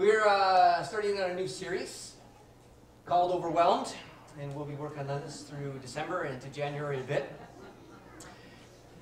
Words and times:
We're 0.00 0.26
uh, 0.26 0.82
starting 0.82 1.20
on 1.20 1.32
a 1.32 1.34
new 1.34 1.46
series 1.46 2.14
called 3.04 3.32
Overwhelmed, 3.32 3.92
and 4.40 4.54
we'll 4.54 4.64
be 4.64 4.72
working 4.72 5.00
on 5.00 5.20
this 5.20 5.42
through 5.42 5.78
December 5.82 6.22
and 6.22 6.36
into 6.36 6.48
January 6.48 7.00
a 7.00 7.02
bit. 7.02 7.30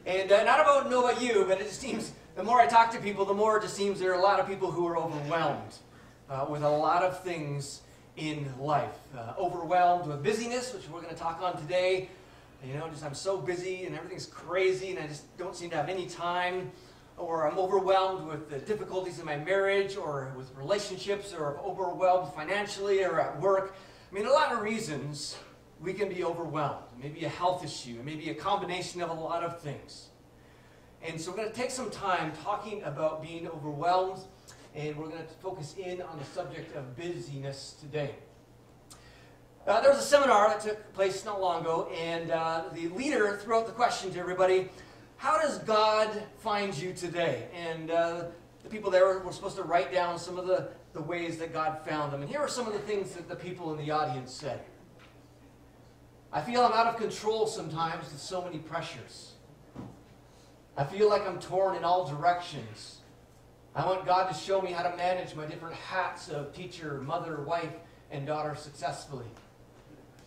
And 0.06 0.32
uh, 0.32 0.42
not 0.42 0.58
about 0.58 0.90
know 0.90 1.06
about 1.06 1.22
you, 1.22 1.44
but 1.46 1.60
it 1.60 1.68
just 1.68 1.80
seems 1.80 2.14
the 2.34 2.42
more 2.42 2.60
I 2.60 2.66
talk 2.66 2.90
to 2.94 2.98
people, 2.98 3.24
the 3.24 3.32
more 3.32 3.58
it 3.58 3.62
just 3.62 3.76
seems 3.76 4.00
there 4.00 4.10
are 4.10 4.18
a 4.18 4.20
lot 4.20 4.40
of 4.40 4.48
people 4.48 4.72
who 4.72 4.88
are 4.88 4.96
overwhelmed 4.98 5.76
uh, 6.28 6.46
with 6.50 6.64
a 6.64 6.68
lot 6.68 7.04
of 7.04 7.22
things 7.22 7.82
in 8.16 8.52
life. 8.58 8.98
Uh, 9.16 9.34
overwhelmed 9.38 10.08
with 10.08 10.24
busyness, 10.24 10.74
which 10.74 10.88
we're 10.88 11.00
going 11.00 11.14
to 11.14 11.20
talk 11.20 11.40
on 11.40 11.56
today. 11.58 12.08
You 12.66 12.74
know, 12.74 12.88
just 12.88 13.04
I'm 13.04 13.14
so 13.14 13.38
busy 13.38 13.84
and 13.84 13.94
everything's 13.94 14.26
crazy, 14.26 14.90
and 14.90 14.98
I 14.98 15.06
just 15.06 15.38
don't 15.38 15.54
seem 15.54 15.70
to 15.70 15.76
have 15.76 15.88
any 15.88 16.06
time 16.06 16.72
or 17.18 17.50
I'm 17.50 17.58
overwhelmed 17.58 18.28
with 18.28 18.48
the 18.48 18.58
difficulties 18.58 19.18
in 19.18 19.26
my 19.26 19.36
marriage 19.36 19.96
or 19.96 20.32
with 20.36 20.54
relationships 20.56 21.34
or 21.34 21.56
I'm 21.56 21.64
overwhelmed 21.64 22.32
financially 22.34 23.02
or 23.02 23.20
at 23.20 23.40
work. 23.40 23.74
I 24.10 24.14
mean, 24.14 24.26
a 24.26 24.32
lot 24.32 24.52
of 24.52 24.62
reasons 24.62 25.36
we 25.80 25.92
can 25.92 26.08
be 26.08 26.24
overwhelmed. 26.24 26.84
Maybe 27.00 27.24
a 27.24 27.28
health 27.28 27.64
issue, 27.64 28.00
maybe 28.04 28.30
a 28.30 28.34
combination 28.34 29.02
of 29.02 29.10
a 29.10 29.14
lot 29.14 29.44
of 29.44 29.60
things. 29.60 30.08
And 31.02 31.20
so 31.20 31.30
we're 31.30 31.36
going 31.36 31.50
to 31.50 31.54
take 31.54 31.70
some 31.70 31.90
time 31.90 32.32
talking 32.42 32.82
about 32.82 33.22
being 33.22 33.46
overwhelmed, 33.46 34.20
and 34.74 34.96
we're 34.96 35.08
going 35.08 35.22
to 35.22 35.34
focus 35.40 35.76
in 35.78 36.02
on 36.02 36.18
the 36.18 36.24
subject 36.24 36.74
of 36.74 36.96
busyness 36.96 37.76
today. 37.80 38.14
Uh, 39.66 39.80
there 39.80 39.90
was 39.90 40.00
a 40.00 40.06
seminar 40.06 40.48
that 40.48 40.60
took 40.60 40.92
place 40.94 41.24
not 41.24 41.40
long 41.40 41.60
ago, 41.60 41.88
and 41.96 42.30
uh, 42.30 42.64
the 42.72 42.88
leader 42.88 43.36
threw 43.36 43.56
out 43.56 43.66
the 43.66 43.72
question 43.72 44.10
to 44.10 44.18
everybody 44.18 44.68
how 45.18 45.40
does 45.42 45.58
God 45.58 46.22
find 46.38 46.76
you 46.76 46.92
today? 46.92 47.48
And 47.52 47.90
uh, 47.90 48.24
the 48.62 48.70
people 48.70 48.90
there 48.90 49.04
were, 49.04 49.18
were, 49.18 49.32
supposed 49.32 49.56
to 49.56 49.64
write 49.64 49.92
down 49.92 50.16
some 50.16 50.38
of 50.38 50.46
the, 50.46 50.68
the 50.92 51.02
ways 51.02 51.38
that 51.38 51.52
God 51.52 51.80
found 51.84 52.12
them. 52.12 52.22
And 52.22 52.30
here 52.30 52.38
are 52.38 52.48
some 52.48 52.68
of 52.68 52.72
the 52.72 52.78
things 52.78 53.12
that 53.12 53.28
the 53.28 53.34
people 53.34 53.72
in 53.72 53.84
the 53.84 53.90
audience 53.90 54.32
said. 54.32 54.60
I 56.32 56.40
feel 56.40 56.62
I'm 56.62 56.72
out 56.72 56.86
of 56.86 56.96
control 56.96 57.48
sometimes 57.48 58.10
with 58.12 58.20
so 58.20 58.42
many 58.42 58.58
pressures. 58.58 59.32
I 60.76 60.84
feel 60.84 61.08
like 61.08 61.26
I'm 61.26 61.40
torn 61.40 61.74
in 61.74 61.82
all 61.82 62.06
directions. 62.06 62.98
I 63.74 63.84
want 63.84 64.06
God 64.06 64.28
to 64.28 64.34
show 64.34 64.62
me 64.62 64.70
how 64.70 64.88
to 64.88 64.96
manage 64.96 65.34
my 65.34 65.46
different 65.46 65.74
hats 65.74 66.28
of 66.28 66.54
teacher, 66.54 67.00
mother, 67.04 67.40
wife, 67.40 67.74
and 68.12 68.24
daughter 68.24 68.54
successfully. 68.54 69.26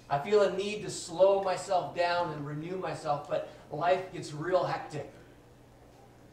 I 0.09 0.19
feel 0.19 0.41
a 0.41 0.57
need 0.57 0.81
to 0.81 0.89
slow 0.89 1.41
myself 1.41 1.95
down 1.95 2.33
and 2.33 2.45
renew 2.45 2.75
myself, 2.75 3.29
but 3.29 3.49
life 3.71 4.11
gets 4.13 4.33
real 4.33 4.63
hectic. 4.63 5.11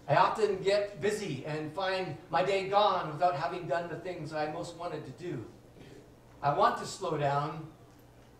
I 0.08 0.16
often 0.16 0.62
get 0.62 1.00
busy 1.00 1.44
and 1.46 1.72
find 1.72 2.16
my 2.30 2.42
day 2.42 2.68
gone 2.68 3.12
without 3.12 3.34
having 3.36 3.66
done 3.66 3.88
the 3.88 3.96
things 3.96 4.32
I 4.32 4.50
most 4.50 4.76
wanted 4.76 5.04
to 5.04 5.22
do. 5.22 5.44
I 6.42 6.56
want 6.56 6.78
to 6.78 6.86
slow 6.86 7.18
down. 7.18 7.66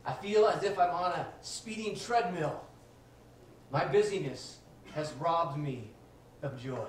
I 0.07 0.15
feel 0.15 0.47
as 0.47 0.63
if 0.63 0.79
I'm 0.79 0.91
on 0.91 1.13
a 1.13 1.27
speeding 1.43 1.95
treadmill. 1.95 2.65
My 3.71 3.85
busyness 3.85 4.59
has 4.95 5.13
robbed 5.15 5.59
me 5.59 5.91
of 6.43 6.59
joy. 6.59 6.87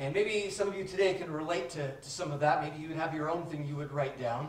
And 0.00 0.14
maybe 0.14 0.50
some 0.50 0.68
of 0.68 0.74
you 0.74 0.84
today 0.84 1.14
can 1.14 1.30
relate 1.30 1.70
to, 1.70 1.92
to 1.94 2.10
some 2.10 2.32
of 2.32 2.40
that. 2.40 2.62
Maybe 2.62 2.82
you 2.82 2.94
have 2.94 3.14
your 3.14 3.30
own 3.30 3.46
thing 3.46 3.64
you 3.66 3.76
would 3.76 3.92
write 3.92 4.20
down. 4.20 4.48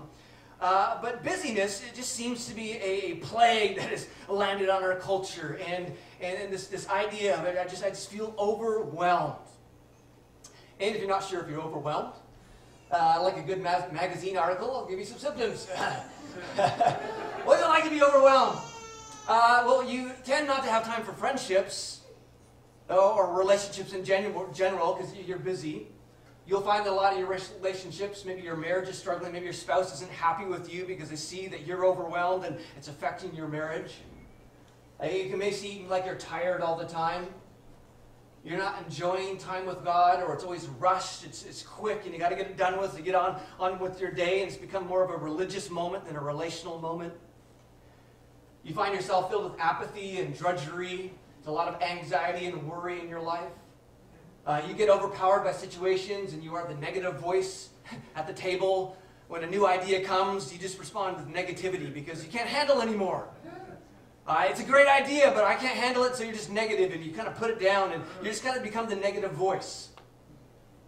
Uh, 0.61 1.01
but 1.01 1.23
busyness, 1.23 1.83
it 1.83 1.95
just 1.95 2.13
seems 2.13 2.45
to 2.47 2.53
be 2.53 2.73
a, 2.73 3.15
plague 3.15 3.77
that 3.79 3.89
has 3.89 4.07
landed 4.27 4.69
on 4.69 4.83
our 4.83 4.95
culture. 4.95 5.59
And, 5.67 5.91
and 6.21 6.51
this, 6.51 6.67
this 6.67 6.87
idea 6.89 7.37
of 7.37 7.45
it, 7.45 7.57
I 7.57 7.67
just, 7.67 7.83
I 7.83 7.89
just 7.89 8.09
feel 8.09 8.33
overwhelmed. 8.37 9.35
And 10.79 10.95
if 10.95 11.01
you're 11.01 11.09
not 11.09 11.23
sure 11.23 11.41
if 11.41 11.49
you're 11.49 11.61
overwhelmed, 11.61 12.13
uh, 12.91 13.19
like 13.21 13.37
a 13.37 13.41
good 13.41 13.61
ma 13.61 13.81
magazine 13.91 14.37
article, 14.37 14.75
I'll 14.75 14.87
give 14.87 14.99
you 14.99 15.05
some 15.05 15.17
symptoms. 15.17 15.67
What's 17.45 17.61
it 17.61 17.67
like 17.67 17.83
to 17.83 17.89
be 17.89 18.01
overwhelmed? 18.01 18.59
Uh, 19.27 19.63
well, 19.65 19.87
you 19.87 20.11
tend 20.23 20.47
not 20.47 20.63
to 20.63 20.69
have 20.69 20.83
time 20.83 21.03
for 21.03 21.13
friendships 21.13 22.01
or 22.89 23.37
relationships 23.37 23.93
in 23.93 24.03
general 24.03 24.95
because 24.95 25.13
you're 25.15 25.37
busy. 25.37 25.87
You'll 26.47 26.61
find 26.61 26.83
that 26.83 26.91
a 26.91 26.95
lot 26.95 27.13
of 27.13 27.19
your 27.19 27.27
relationships, 27.27 28.25
maybe 28.25 28.41
your 28.41 28.55
marriage 28.55 28.89
is 28.89 28.97
struggling, 28.97 29.31
maybe 29.31 29.45
your 29.45 29.53
spouse 29.53 29.93
isn't 29.93 30.09
happy 30.09 30.45
with 30.45 30.73
you 30.73 30.85
because 30.85 31.09
they 31.09 31.15
see 31.15 31.47
that 31.47 31.67
you're 31.67 31.85
overwhelmed 31.85 32.43
and 32.43 32.57
it's 32.75 32.87
affecting 32.87 33.35
your 33.35 33.47
marriage. 33.47 33.97
You 35.03 35.29
can 35.29 35.39
maybe 35.39 35.55
see 35.55 35.85
like 35.89 36.05
you're 36.05 36.15
tired 36.15 36.61
all 36.61 36.77
the 36.77 36.85
time. 36.85 37.27
You're 38.43 38.57
not 38.57 38.81
enjoying 38.83 39.37
time 39.37 39.65
with 39.65 39.83
God, 39.83 40.23
or 40.23 40.33
it's 40.33 40.43
always 40.45 40.67
rushed, 40.67 41.25
it's, 41.25 41.45
it's 41.45 41.61
quick, 41.61 42.03
and 42.05 42.13
you 42.13 42.19
got 42.19 42.29
to 42.29 42.35
get 42.35 42.47
it 42.47 42.57
done 42.57 42.79
with 42.79 42.95
to 42.95 43.01
get 43.01 43.13
on, 43.13 43.39
on 43.59 43.79
with 43.79 43.99
your 43.99 44.11
day, 44.11 44.41
and 44.41 44.49
it's 44.49 44.57
become 44.57 44.87
more 44.87 45.03
of 45.03 45.09
a 45.09 45.17
religious 45.17 45.69
moment 45.69 46.05
than 46.05 46.15
a 46.15 46.21
relational 46.21 46.79
moment. 46.79 47.13
You 48.63 48.73
find 48.73 48.93
yourself 48.93 49.29
filled 49.29 49.51
with 49.51 49.59
apathy 49.59 50.19
and 50.19 50.37
drudgery. 50.37 51.11
There's 51.37 51.47
a 51.47 51.51
lot 51.51 51.67
of 51.67 51.81
anxiety 51.81 52.45
and 52.45 52.67
worry 52.67 52.99
in 53.01 53.09
your 53.09 53.21
life. 53.21 53.51
Uh, 54.45 54.61
you 54.67 54.73
get 54.73 54.89
overpowered 54.89 55.43
by 55.43 55.51
situations 55.51 56.33
and 56.33 56.43
you 56.43 56.55
are 56.55 56.67
the 56.67 56.75
negative 56.75 57.19
voice 57.19 57.69
at 58.15 58.25
the 58.25 58.33
table. 58.33 58.97
When 59.27 59.43
a 59.43 59.47
new 59.47 59.67
idea 59.67 60.03
comes, 60.03 60.51
you 60.51 60.59
just 60.59 60.79
respond 60.79 61.17
with 61.17 61.27
negativity 61.27 61.93
because 61.93 62.23
you 62.23 62.31
can't 62.31 62.49
handle 62.49 62.81
anymore. 62.81 63.27
Uh, 64.27 64.45
it's 64.47 64.59
a 64.59 64.63
great 64.63 64.87
idea, 64.87 65.31
but 65.33 65.43
I 65.43 65.55
can't 65.55 65.75
handle 65.75 66.03
it, 66.03 66.15
so 66.15 66.23
you're 66.23 66.33
just 66.33 66.51
negative 66.51 66.91
and 66.93 67.03
you 67.03 67.11
kind 67.11 67.27
of 67.27 67.35
put 67.35 67.49
it 67.49 67.59
down 67.59 67.91
and 67.93 68.03
you 68.21 68.29
just 68.29 68.43
kind 68.43 68.55
of 68.55 68.63
become 68.63 68.87
the 68.87 68.95
negative 68.95 69.31
voice. 69.31 69.89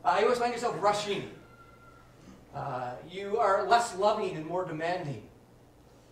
Uh, 0.05 0.17
you 0.19 0.25
always 0.25 0.39
find 0.39 0.53
yourself 0.53 0.75
rushing. 0.81 1.29
Uh, 2.55 2.93
you 3.09 3.37
are 3.37 3.67
less 3.67 3.95
loving 3.97 4.35
and 4.35 4.45
more 4.45 4.65
demanding. 4.65 5.23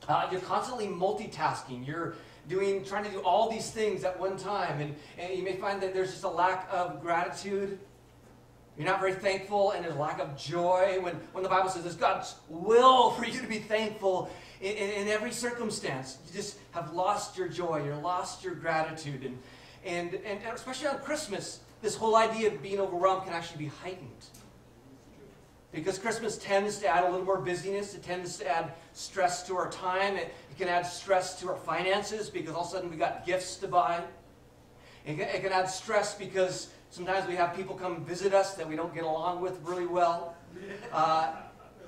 Uh, 0.07 0.27
you're 0.31 0.41
constantly 0.41 0.87
multitasking. 0.87 1.85
You're 1.85 2.15
doing, 2.47 2.83
trying 2.83 3.03
to 3.03 3.11
do 3.11 3.19
all 3.19 3.49
these 3.49 3.69
things 3.69 4.03
at 4.03 4.19
one 4.19 4.37
time. 4.37 4.79
And, 4.79 4.95
and 5.17 5.37
you 5.37 5.43
may 5.43 5.55
find 5.55 5.81
that 5.81 5.93
there's 5.93 6.11
just 6.11 6.23
a 6.23 6.29
lack 6.29 6.67
of 6.71 7.01
gratitude. 7.01 7.79
You're 8.77 8.87
not 8.87 8.99
very 8.99 9.13
thankful, 9.13 9.71
and 9.71 9.83
there's 9.83 9.95
a 9.95 9.99
lack 9.99 10.19
of 10.19 10.37
joy. 10.37 10.99
When, 11.01 11.15
when 11.33 11.43
the 11.43 11.49
Bible 11.49 11.69
says 11.69 11.85
it's 11.85 11.95
God's 11.95 12.35
will 12.47 13.11
for 13.11 13.25
you 13.25 13.39
to 13.41 13.47
be 13.47 13.59
thankful 13.59 14.31
in, 14.61 14.75
in, 14.75 15.07
every 15.07 15.31
circumstance, 15.31 16.17
you 16.27 16.33
just 16.33 16.57
have 16.71 16.93
lost 16.93 17.37
your 17.37 17.47
joy, 17.47 17.83
you've 17.85 18.03
lost 18.03 18.43
your 18.43 18.55
gratitude. 18.55 19.23
And, 19.23 19.37
and, 19.85 20.13
and 20.23 20.41
especially 20.53 20.87
on 20.87 20.99
Christmas, 20.99 21.61
this 21.81 21.95
whole 21.95 22.15
idea 22.15 22.47
of 22.47 22.61
being 22.61 22.79
overwhelmed 22.79 23.23
can 23.23 23.33
actually 23.33 23.65
be 23.65 23.71
heightened. 23.81 24.25
Because 25.71 25.99
Christmas 25.99 26.37
tends 26.37 26.79
to 26.79 26.87
add 26.87 27.03
a 27.03 27.09
little 27.09 27.25
more 27.25 27.39
busyness. 27.39 27.93
It 27.93 28.03
tends 28.03 28.37
to 28.37 28.47
add 28.47 28.73
stress 28.93 29.45
to 29.47 29.55
our 29.55 29.69
time. 29.69 30.15
It, 30.15 30.33
it 30.49 30.57
can 30.57 30.67
add 30.67 30.81
stress 30.81 31.39
to 31.41 31.49
our 31.49 31.57
finances 31.57 32.29
because 32.29 32.55
all 32.55 32.61
of 32.63 32.67
a 32.67 32.71
sudden 32.71 32.89
we've 32.89 32.99
got 32.99 33.25
gifts 33.25 33.57
to 33.57 33.67
buy. 33.67 34.01
It 35.05 35.17
can, 35.17 35.27
it 35.29 35.41
can 35.41 35.51
add 35.51 35.69
stress 35.69 36.15
because 36.15 36.69
sometimes 36.89 37.27
we 37.27 37.35
have 37.35 37.55
people 37.55 37.75
come 37.75 38.03
visit 38.03 38.33
us 38.33 38.55
that 38.55 38.67
we 38.67 38.75
don't 38.75 38.93
get 38.93 39.03
along 39.03 39.41
with 39.41 39.59
really 39.63 39.85
well. 39.85 40.35
Uh, 40.91 41.35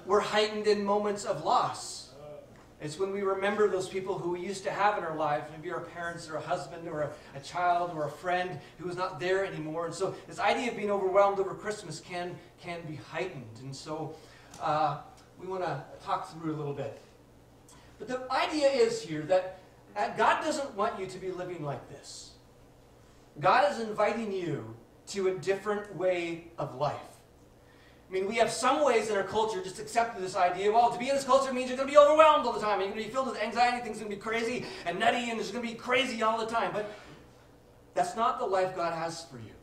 we're 0.06 0.20
heightened 0.20 0.68
in 0.68 0.84
moments 0.84 1.26
of 1.26 1.44
loss. 1.44 2.11
It's 2.82 2.98
when 2.98 3.12
we 3.12 3.22
remember 3.22 3.70
those 3.70 3.88
people 3.88 4.18
who 4.18 4.32
we 4.32 4.40
used 4.40 4.64
to 4.64 4.72
have 4.72 4.98
in 4.98 5.04
our 5.04 5.16
lives, 5.16 5.46
maybe 5.56 5.72
our 5.72 5.82
parents 5.82 6.28
or 6.28 6.38
a 6.38 6.42
husband 6.42 6.88
or 6.88 7.02
a, 7.02 7.12
a, 7.36 7.40
child 7.40 7.92
or 7.94 8.06
a 8.06 8.10
friend 8.10 8.60
who 8.80 8.90
is 8.90 8.98
not 8.98 9.20
there 9.20 9.46
anymore. 9.46 9.86
And 9.86 9.94
so 9.94 10.16
this 10.28 10.40
idea 10.40 10.72
of 10.72 10.78
being 10.78 10.90
overwhelmed 10.90 11.40
over 11.40 11.54
Christmas 11.54 12.00
can, 12.00 12.36
can 12.60 12.82
be 12.88 12.96
heightened. 12.96 13.60
And 13.62 13.76
so 13.76 14.16
uh, 14.60 14.98
we 15.40 15.46
want 15.46 15.64
to 15.64 15.84
talk 16.04 16.32
through 16.34 16.56
a 16.56 16.58
little 16.58 16.74
bit. 16.74 17.00
But 18.00 18.08
the 18.08 18.32
idea 18.32 18.70
is 18.70 19.04
here 19.04 19.22
that 19.24 19.60
God 20.18 20.44
doesn't 20.44 20.74
want 20.76 21.00
you 21.00 21.06
to 21.06 21.18
be 21.20 21.30
living 21.30 21.64
like 21.64 21.88
this. 21.90 22.32
God 23.40 23.72
is 23.72 23.80
inviting 23.80 24.32
you 24.32 24.76
to 25.08 25.28
a 25.28 25.36
different 25.36 25.96
way 25.96 26.46
of 26.58 26.76
life. 26.76 27.11
I 28.12 28.14
mean, 28.14 28.28
we 28.28 28.36
have 28.36 28.52
some 28.52 28.84
ways 28.84 29.10
in 29.10 29.16
our 29.16 29.24
culture 29.24 29.64
just 29.64 29.80
accepted 29.80 30.22
this 30.22 30.36
idea, 30.36 30.70
well, 30.70 30.92
to 30.92 31.00
be 31.00 31.08
in 31.08 31.16
this 31.16 31.24
culture 31.24 31.54
means 31.54 31.70
you're 31.70 31.78
going 31.78 31.88
to 31.88 31.94
be 31.94 31.98
overwhelmed 31.98 32.46
all 32.46 32.52
the 32.52 32.60
time. 32.60 32.82
You're 32.82 32.90
going 32.90 33.00
to 33.00 33.08
be 33.08 33.14
filled 33.14 33.28
with 33.28 33.40
anxiety, 33.40 33.82
things 33.82 33.98
are 33.98 34.04
going 34.04 34.12
to 34.12 34.18
be 34.18 34.22
crazy 34.22 34.66
and 34.86 35.00
nutty, 35.00 35.30
and 35.30 35.40
it's 35.40 35.50
going 35.50 35.66
to 35.66 35.72
be 35.72 35.78
crazy 35.78 36.22
all 36.22 36.38
the 36.38 36.52
time. 36.52 36.72
But 36.74 36.94
that's 37.94 38.18
not 38.18 38.38
the 38.38 38.46
life 38.46 38.76
God 38.76 38.94
has 38.94 39.24
for 39.24 39.38
you. 39.38 39.54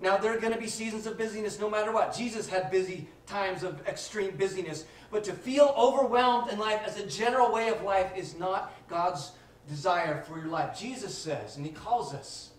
Now, 0.00 0.16
there 0.16 0.36
are 0.36 0.40
going 0.40 0.52
to 0.52 0.58
be 0.58 0.66
seasons 0.66 1.06
of 1.06 1.16
busyness 1.16 1.60
no 1.60 1.70
matter 1.70 1.92
what. 1.92 2.12
Jesus 2.12 2.48
had 2.48 2.72
busy 2.72 3.06
times 3.26 3.62
of 3.62 3.86
extreme 3.86 4.36
busyness. 4.36 4.84
But 5.12 5.22
to 5.24 5.32
feel 5.32 5.74
overwhelmed 5.78 6.50
in 6.50 6.58
life 6.58 6.82
as 6.84 6.98
a 6.98 7.06
general 7.06 7.52
way 7.52 7.68
of 7.68 7.82
life 7.82 8.10
is 8.16 8.36
not 8.36 8.72
God's 8.88 9.32
desire 9.68 10.22
for 10.22 10.38
your 10.38 10.48
life. 10.48 10.76
Jesus 10.76 11.16
says, 11.16 11.56
and 11.56 11.64
he 11.64 11.70
calls 11.70 12.14
us, 12.14 12.50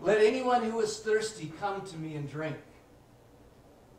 let 0.00 0.20
anyone 0.20 0.62
who 0.62 0.80
is 0.80 0.98
thirsty 0.98 1.52
come 1.58 1.80
to 1.86 1.96
me 1.96 2.14
and 2.14 2.30
drink. 2.30 2.56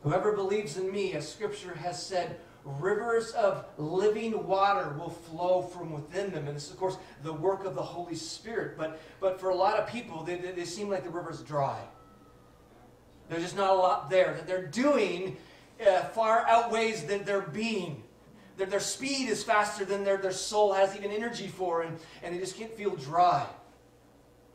Whoever 0.03 0.33
believes 0.33 0.77
in 0.77 0.91
me, 0.91 1.13
as 1.13 1.29
Scripture 1.29 1.73
has 1.75 2.05
said, 2.05 2.39
rivers 2.65 3.31
of 3.31 3.65
living 3.77 4.45
water 4.47 4.94
will 4.97 5.09
flow 5.09 5.61
from 5.61 5.91
within 5.91 6.31
them. 6.31 6.47
And 6.47 6.55
this 6.55 6.65
is, 6.65 6.71
of 6.71 6.77
course, 6.77 6.97
the 7.23 7.33
work 7.33 7.65
of 7.65 7.75
the 7.75 7.81
Holy 7.81 8.15
Spirit. 8.15 8.77
But, 8.77 9.01
but 9.19 9.39
for 9.39 9.50
a 9.50 9.55
lot 9.55 9.79
of 9.79 9.88
people, 9.88 10.23
they, 10.23 10.35
they 10.35 10.65
seem 10.65 10.89
like 10.89 11.03
the 11.03 11.09
river's 11.09 11.41
dry. 11.41 11.79
There's 13.29 13.44
just 13.44 13.55
not 13.55 13.69
a 13.71 13.73
lot 13.73 14.09
there. 14.09 14.33
That 14.33 14.45
they're 14.45 14.67
doing 14.67 15.38
uh, 15.85 16.01
far 16.01 16.45
outweighs 16.47 17.03
their, 17.05 17.19
their 17.19 17.41
being. 17.41 18.03
Their, 18.57 18.67
their 18.67 18.79
speed 18.79 19.29
is 19.29 19.44
faster 19.44 19.85
than 19.85 20.03
their, 20.03 20.17
their 20.17 20.31
soul 20.31 20.73
has 20.73 20.95
even 20.95 21.11
energy 21.11 21.47
for, 21.47 21.81
and, 21.81 21.97
and 22.21 22.35
they 22.35 22.39
just 22.39 22.57
can't 22.57 22.73
feel 22.73 22.95
dry. 22.95 23.45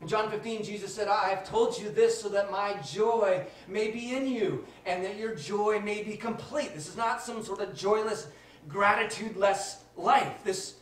In 0.01 0.07
John 0.07 0.31
15, 0.31 0.63
Jesus 0.63 0.93
said, 0.93 1.07
I 1.07 1.29
have 1.29 1.43
told 1.47 1.77
you 1.77 1.89
this 1.89 2.19
so 2.19 2.29
that 2.29 2.51
my 2.51 2.75
joy 2.81 3.45
may 3.67 3.91
be 3.91 4.15
in 4.15 4.27
you 4.27 4.65
and 4.85 5.03
that 5.03 5.17
your 5.17 5.35
joy 5.35 5.79
may 5.79 6.03
be 6.03 6.15
complete. 6.15 6.73
This 6.73 6.87
is 6.87 6.95
not 6.95 7.21
some 7.21 7.43
sort 7.43 7.59
of 7.59 7.75
joyless, 7.75 8.27
gratitude-less 8.67 9.83
life. 9.97 10.41
This 10.45 10.75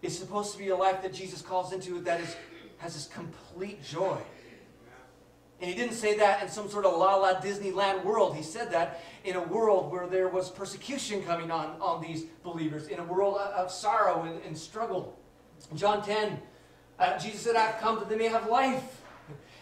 is 0.00 0.18
supposed 0.18 0.52
to 0.52 0.58
be 0.58 0.68
a 0.68 0.76
life 0.76 1.02
that 1.02 1.12
Jesus 1.12 1.42
calls 1.42 1.72
into 1.72 2.00
that 2.00 2.20
is, 2.20 2.36
has 2.78 2.94
this 2.94 3.06
complete 3.06 3.82
joy. 3.84 4.18
And 5.60 5.68
he 5.68 5.76
didn't 5.76 5.94
say 5.94 6.16
that 6.18 6.42
in 6.42 6.48
some 6.48 6.70
sort 6.70 6.84
of 6.84 6.96
la 6.96 7.16
la 7.16 7.40
Disneyland 7.40 8.04
world. 8.04 8.36
He 8.36 8.44
said 8.44 8.70
that 8.70 9.02
in 9.24 9.34
a 9.34 9.42
world 9.42 9.90
where 9.90 10.06
there 10.06 10.28
was 10.28 10.50
persecution 10.50 11.22
coming 11.24 11.50
on 11.50 11.80
on 11.80 12.00
these 12.00 12.24
believers, 12.44 12.86
in 12.86 13.00
a 13.00 13.04
world 13.04 13.36
of 13.38 13.70
sorrow 13.70 14.22
and, 14.22 14.40
and 14.44 14.56
struggle. 14.56 15.18
John 15.74 16.02
10, 16.02 16.40
uh, 16.98 17.18
Jesus 17.18 17.42
said, 17.42 17.56
I've 17.56 17.78
come 17.80 17.98
that 17.98 18.08
they 18.08 18.16
may 18.16 18.28
have 18.28 18.48
life 18.48 19.02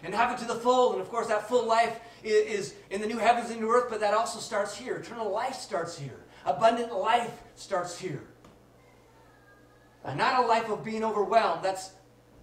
and 0.02 0.14
have 0.14 0.32
it 0.32 0.42
to 0.42 0.48
the 0.48 0.54
full. 0.54 0.92
And 0.92 1.00
of 1.00 1.08
course, 1.08 1.26
that 1.28 1.48
full 1.48 1.66
life 1.66 2.00
is, 2.22 2.46
is 2.46 2.74
in 2.90 3.00
the 3.00 3.06
new 3.06 3.18
heavens 3.18 3.50
and 3.50 3.60
new 3.60 3.70
earth, 3.70 3.86
but 3.90 4.00
that 4.00 4.14
also 4.14 4.38
starts 4.38 4.76
here. 4.76 4.96
Eternal 4.96 5.30
life 5.30 5.56
starts 5.56 5.98
here. 5.98 6.24
Abundant 6.44 6.94
life 6.94 7.32
starts 7.54 7.98
here. 7.98 8.22
Uh, 10.04 10.14
not 10.14 10.44
a 10.44 10.46
life 10.46 10.68
of 10.70 10.84
being 10.84 11.02
overwhelmed. 11.02 11.64
That's 11.64 11.90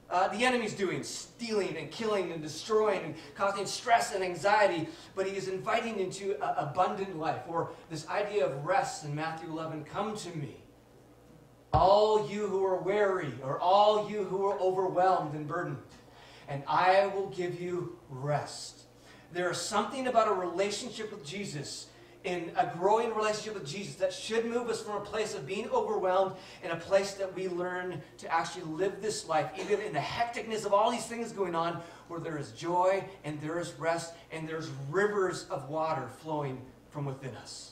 uh, 0.10 0.28
the 0.28 0.46
enemy's 0.46 0.74
doing, 0.74 1.04
stealing 1.04 1.76
and 1.76 1.90
killing 1.90 2.32
and 2.32 2.42
destroying 2.42 3.04
and 3.04 3.16
causing 3.34 3.66
stress 3.66 4.14
and 4.14 4.24
anxiety, 4.24 4.88
but 5.16 5.26
he 5.26 5.36
is 5.36 5.48
inviting 5.48 6.00
into 6.00 6.38
abundant 6.60 7.18
life, 7.18 7.42
or 7.48 7.72
this 7.90 8.08
idea 8.10 8.46
of 8.46 8.64
rest 8.64 9.06
in 9.06 9.16
Matthew 9.16 9.50
11 9.50 9.86
come 9.86 10.16
to 10.18 10.38
me. 10.38 10.63
All 11.74 12.30
you 12.30 12.48
who 12.48 12.64
are 12.64 12.80
weary, 12.80 13.34
or 13.44 13.60
all 13.60 14.10
you 14.10 14.24
who 14.24 14.46
are 14.46 14.60
overwhelmed 14.60 15.34
and 15.34 15.48
burdened, 15.48 15.78
and 16.48 16.64
I 16.68 17.08
will 17.08 17.28
give 17.28 17.60
you 17.60 17.98
rest. 18.10 18.84
There 19.32 19.50
is 19.50 19.58
something 19.58 20.08
about 20.08 20.28
a 20.28 20.34
relationship 20.34 21.12
with 21.12 21.26
Jesus 21.26 21.88
in 22.24 22.52
a 22.56 22.72
growing 22.78 23.14
relationship 23.14 23.56
with 23.56 23.68
Jesus 23.68 23.96
that 23.96 24.14
should 24.14 24.46
move 24.46 24.70
us 24.70 24.82
from 24.82 24.96
a 24.96 25.02
place 25.02 25.34
of 25.34 25.46
being 25.46 25.68
overwhelmed 25.70 26.36
in 26.64 26.72
a 26.72 26.76
place 26.76 27.14
that 27.16 27.34
we 27.36 27.50
learn 27.50 28.02
to 28.20 28.34
actually 28.34 28.64
live 28.64 29.02
this 29.02 29.28
life, 29.28 29.50
even 29.60 29.82
in 29.82 29.94
the 29.94 30.00
hecticness 30.00 30.66
of 30.66 30.74
all 30.74 30.92
these 30.92 31.06
things 31.06 31.32
going 31.32 31.56
on, 31.56 31.82
where 32.08 32.20
there 32.20 32.38
is 32.38 32.52
joy 32.52 33.04
and 33.24 33.42
there 33.42 33.60
is 33.60 33.74
rest 33.74 34.14
and 34.32 34.48
there's 34.48 34.70
rivers 34.90 35.48
of 35.50 35.70
water 35.70 36.08
flowing 36.22 36.62
from 36.92 37.06
within 37.06 37.36
us. 37.36 37.72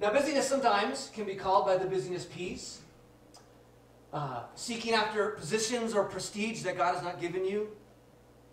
Now, 0.00 0.12
busyness 0.12 0.46
sometimes 0.46 1.10
can 1.14 1.24
be 1.24 1.34
called 1.34 1.66
by 1.66 1.76
the 1.76 1.86
busyness 1.86 2.26
piece. 2.26 2.80
Uh, 4.12 4.42
seeking 4.54 4.94
after 4.94 5.30
positions 5.30 5.94
or 5.94 6.04
prestige 6.04 6.62
that 6.62 6.76
God 6.76 6.94
has 6.94 7.02
not 7.02 7.20
given 7.20 7.44
you, 7.44 7.68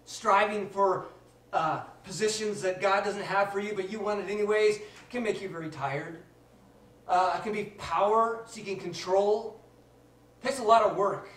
striving 0.06 0.68
for 0.68 1.06
uh, 1.52 1.82
positions 2.04 2.62
that 2.62 2.82
God 2.82 3.04
doesn't 3.04 3.24
have 3.24 3.52
for 3.52 3.60
you, 3.60 3.74
but 3.76 3.92
you 3.92 4.00
want 4.00 4.20
it 4.20 4.32
anyways, 4.32 4.80
can 5.10 5.24
make 5.24 5.42
you 5.42 5.50
very 5.50 5.70
tired. 5.70 6.24
Uh, 7.08 7.36
it 7.38 7.44
can 7.44 7.54
be 7.54 7.66
power, 7.78 8.44
seeking 8.46 8.78
control. 8.78 9.62
It 10.42 10.48
takes 10.48 10.60
a 10.60 10.64
lot 10.64 10.82
of 10.82 10.96
work 10.96 11.30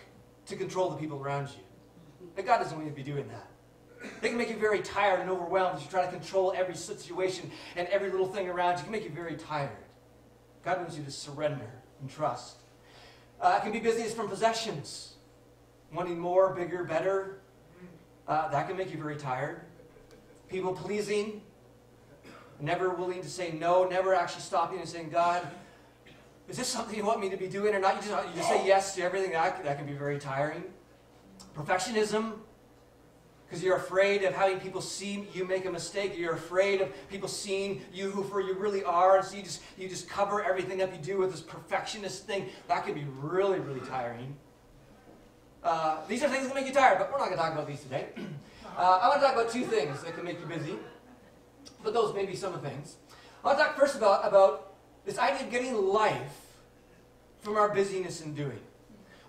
to 0.47 0.55
control 0.55 0.89
the 0.89 0.97
people 0.97 1.19
around 1.21 1.49
you. 1.49 2.27
But 2.35 2.45
God 2.45 2.57
doesn't 2.57 2.75
want 2.75 2.85
you 2.85 2.91
to 2.91 2.95
be 2.95 3.03
doing 3.03 3.27
that. 3.27 3.47
They 4.21 4.29
can 4.29 4.37
make 4.37 4.49
you 4.49 4.57
very 4.57 4.81
tired 4.81 5.19
and 5.19 5.29
overwhelmed 5.29 5.77
as 5.77 5.83
you 5.83 5.89
try 5.89 6.05
to 6.05 6.11
control 6.11 6.53
every 6.55 6.75
situation 6.75 7.51
and 7.75 7.87
every 7.89 8.09
little 8.09 8.27
thing 8.27 8.47
around 8.47 8.73
you. 8.73 8.79
It 8.79 8.83
can 8.83 8.91
make 8.91 9.03
you 9.03 9.09
very 9.09 9.35
tired. 9.35 9.77
God 10.67 10.79
wants 10.79 10.97
you 10.97 11.03
to 11.05 11.11
surrender 11.11 11.71
and 12.01 12.09
trust. 12.09 12.57
Uh, 13.39 13.57
it 13.57 13.63
can 13.63 13.71
be 13.71 13.79
busyness 13.79 14.13
from 14.13 14.27
possessions. 14.27 15.13
Wanting 15.93 16.19
more, 16.19 16.53
bigger, 16.53 16.83
better. 16.83 17.39
Uh, 18.27 18.49
that 18.49 18.67
can 18.67 18.75
make 18.75 18.91
you 18.91 18.97
very 18.97 19.15
tired 19.15 19.61
people 20.49 20.73
pleasing, 20.73 21.41
never 22.59 22.89
willing 22.89 23.21
to 23.21 23.29
say 23.29 23.51
no, 23.51 23.85
never 23.85 24.13
actually 24.13 24.41
stopping 24.41 24.79
and 24.79 24.87
saying, 24.87 25.09
God, 25.09 25.47
is 26.49 26.57
this 26.57 26.67
something 26.67 26.97
you 26.97 27.05
want 27.05 27.21
me 27.21 27.29
to 27.29 27.37
be 27.37 27.47
doing 27.47 27.73
or 27.73 27.79
not? 27.79 27.95
You 27.95 28.09
just, 28.09 28.27
you 28.29 28.35
just 28.35 28.49
say 28.49 28.67
yes 28.67 28.95
to 28.95 29.03
everything. 29.03 29.31
That, 29.31 29.63
that 29.63 29.77
can 29.77 29.85
be 29.85 29.93
very 29.93 30.19
tiring. 30.19 30.63
Perfectionism, 31.55 32.33
because 33.47 33.63
you're 33.63 33.77
afraid 33.77 34.23
of 34.23 34.33
having 34.33 34.59
people 34.59 34.81
see 34.81 35.27
you 35.33 35.45
make 35.45 35.65
a 35.65 35.71
mistake. 35.71 36.17
You're 36.17 36.33
afraid 36.33 36.81
of 36.81 36.89
people 37.09 37.29
seeing 37.29 37.81
you 37.93 38.11
who 38.11 38.23
for 38.23 38.41
you 38.41 38.53
really 38.55 38.83
are. 38.83 39.17
And 39.17 39.25
so 39.25 39.37
you 39.37 39.43
just, 39.43 39.61
you 39.77 39.87
just 39.87 40.09
cover 40.09 40.43
everything 40.43 40.81
up 40.81 40.91
you 40.91 40.99
do 40.99 41.17
with 41.17 41.31
this 41.31 41.41
perfectionist 41.41 42.27
thing. 42.27 42.49
That 42.67 42.85
can 42.85 42.93
be 42.93 43.05
really, 43.19 43.59
really 43.59 43.79
tiring. 43.81 44.35
Uh, 45.63 45.99
these 46.07 46.23
are 46.23 46.29
things 46.29 46.47
that 46.47 46.55
make 46.55 46.67
you 46.67 46.73
tired, 46.73 46.99
but 46.99 47.11
we're 47.11 47.19
not 47.19 47.25
going 47.25 47.37
to 47.37 47.43
talk 47.43 47.53
about 47.53 47.67
these 47.67 47.81
today. 47.81 48.07
Uh, 48.77 48.99
I 49.01 49.07
want 49.07 49.19
to 49.19 49.25
talk 49.25 49.35
about 49.35 49.51
two 49.51 49.63
things 49.63 50.03
that 50.03 50.13
can 50.13 50.23
make 50.23 50.39
you 50.39 50.45
busy, 50.45 50.75
but 51.83 51.95
those 51.95 52.13
may 52.13 52.27
be 52.27 52.35
some 52.35 52.53
of 52.53 52.61
the 52.61 52.69
things. 52.69 52.97
I 53.43 53.47
want 53.47 53.57
to 53.57 53.63
talk 53.63 53.75
first 53.75 53.95
about, 53.95 54.27
about 54.27 54.75
this 55.03 55.17
idea 55.17 55.47
of 55.47 55.51
getting 55.51 55.73
life 55.73 56.51
from 57.41 57.55
our 57.55 57.73
busyness 57.73 58.21
and 58.21 58.35
doing. 58.35 58.59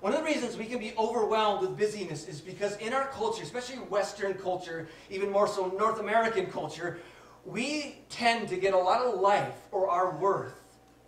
One 0.00 0.12
of 0.12 0.20
the 0.20 0.24
reasons 0.24 0.56
we 0.56 0.66
can 0.66 0.78
be 0.78 0.92
overwhelmed 0.96 1.60
with 1.60 1.76
busyness 1.76 2.28
is 2.28 2.40
because 2.40 2.76
in 2.76 2.92
our 2.92 3.08
culture, 3.08 3.42
especially 3.42 3.76
Western 3.76 4.34
culture, 4.34 4.88
even 5.10 5.30
more 5.30 5.48
so 5.48 5.66
North 5.76 5.98
American 5.98 6.46
culture, 6.46 6.98
we 7.44 7.98
tend 8.08 8.48
to 8.50 8.56
get 8.56 8.74
a 8.74 8.78
lot 8.78 9.00
of 9.00 9.20
life 9.20 9.56
or 9.72 9.90
our 9.90 10.16
worth 10.16 10.54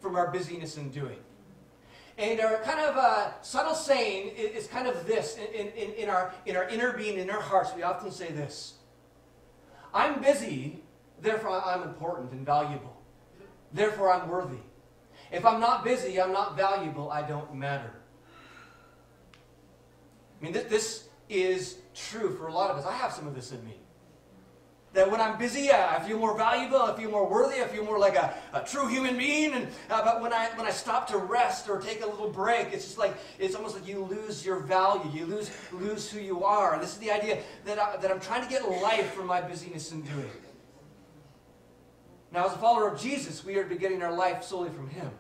from 0.01 0.17
our 0.17 0.31
busyness 0.31 0.77
and 0.77 0.93
doing. 0.93 1.19
And 2.19 2.41
our 2.41 2.59
kind 2.59 2.81
of 2.81 2.97
uh, 2.97 3.41
subtle 3.43 3.75
saying 3.75 4.33
is, 4.37 4.67
kind 4.67 4.89
of 4.89 5.07
this 5.07 5.37
in, 5.37 5.69
in, 5.69 5.93
in, 5.95 6.09
our, 6.09 6.35
in 6.45 6.57
our 6.57 6.69
inner 6.69 6.93
being, 6.93 7.19
in 7.19 7.31
our 7.31 7.41
hearts, 7.41 7.71
we 7.75 7.83
often 7.83 8.11
say 8.11 8.31
this 8.33 8.75
I'm 9.95 10.21
busy, 10.21 10.83
therefore 11.21 11.63
I'm 11.65 11.83
important 11.83 12.33
and 12.33 12.45
valuable. 12.45 12.97
Therefore 13.73 14.13
I'm 14.13 14.29
worthy. 14.29 14.59
If 15.31 15.47
I'm 15.47 15.61
not 15.61 15.85
busy, 15.85 16.21
I'm 16.21 16.33
not 16.33 16.57
valuable, 16.57 17.11
I 17.11 17.23
don't 17.23 17.55
matter. 17.55 18.00
I 20.41 20.45
mean, 20.45 20.53
this, 20.53 20.65
this 20.65 21.09
is 21.29 21.77
true 21.95 22.35
for 22.37 22.47
a 22.47 22.53
lot 22.53 22.71
of 22.71 22.79
us. 22.79 22.87
I 22.87 22.95
have 22.95 23.13
some 23.13 23.27
of 23.27 23.35
this 23.35 23.53
in 23.53 23.65
me. 23.65 23.77
That 24.93 25.09
when 25.09 25.21
I'm 25.21 25.39
busy, 25.39 25.71
I 25.71 26.01
feel 26.01 26.19
more 26.19 26.37
valuable, 26.37 26.83
I 26.83 26.97
feel 26.97 27.13
more 27.13 27.29
worthy, 27.29 27.63
I 27.63 27.69
feel 27.69 27.85
more 27.85 27.97
like 27.97 28.17
a, 28.17 28.35
a 28.53 28.65
true 28.65 28.89
human 28.89 29.17
being. 29.17 29.53
And, 29.53 29.69
uh, 29.89 30.05
but 30.05 30.21
when 30.21 30.33
I, 30.33 30.49
when 30.57 30.67
I 30.67 30.71
stop 30.71 31.07
to 31.11 31.19
rest 31.19 31.69
or 31.69 31.81
take 31.81 32.03
a 32.03 32.07
little 32.07 32.29
break, 32.29 32.73
it's 32.73 32.85
just 32.85 32.99
like, 32.99 33.17
it's 33.39 33.55
almost 33.55 33.77
like 33.77 33.87
you 33.87 34.01
lose 34.01 34.45
your 34.45 34.59
value. 34.59 35.09
You 35.15 35.27
lose, 35.27 35.53
lose 35.71 36.11
who 36.11 36.19
you 36.19 36.43
are. 36.43 36.75
And 36.75 36.83
this 36.83 36.91
is 36.91 36.99
the 36.99 37.13
idea 37.13 37.39
that, 37.67 37.79
I, 37.79 37.99
that 37.99 38.11
I'm 38.11 38.19
trying 38.19 38.43
to 38.43 38.49
get 38.49 38.69
life 38.69 39.13
from 39.13 39.29
my 39.29 39.41
busyness 39.41 39.93
and 39.93 40.05
doing. 40.05 40.31
Now, 42.33 42.47
as 42.47 42.53
a 42.53 42.59
follower 42.59 42.89
of 42.89 43.01
Jesus, 43.01 43.45
we 43.45 43.57
are 43.59 43.63
to 43.63 43.69
be 43.69 43.77
getting 43.77 44.03
our 44.03 44.13
life 44.13 44.43
solely 44.43 44.71
from 44.71 44.89
Him 44.89 45.11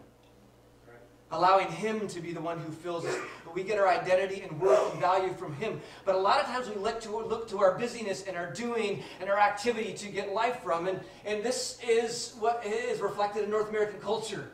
allowing 1.32 1.70
Him 1.70 2.08
to 2.08 2.20
be 2.20 2.32
the 2.32 2.40
one 2.40 2.58
who 2.58 2.72
fills 2.72 3.04
us. 3.04 3.16
But 3.50 3.56
we 3.56 3.64
get 3.64 3.80
our 3.80 3.88
identity 3.88 4.42
and 4.42 4.60
worth 4.60 4.92
and 4.92 5.00
value 5.00 5.32
from 5.32 5.56
Him. 5.56 5.80
But 6.04 6.14
a 6.14 6.18
lot 6.18 6.38
of 6.38 6.46
times 6.46 6.68
we 6.68 6.76
look 6.76 7.00
to, 7.00 7.16
look 7.16 7.48
to 7.48 7.58
our 7.58 7.76
busyness 7.76 8.22
and 8.22 8.36
our 8.36 8.52
doing 8.52 9.02
and 9.20 9.28
our 9.28 9.40
activity 9.40 9.92
to 9.94 10.06
get 10.06 10.32
life 10.32 10.62
from. 10.62 10.86
And, 10.86 11.00
and 11.24 11.42
this 11.42 11.80
is 11.84 12.34
what 12.38 12.64
is 12.64 13.00
reflected 13.00 13.42
in 13.42 13.50
North 13.50 13.68
American 13.68 13.98
culture. 13.98 14.52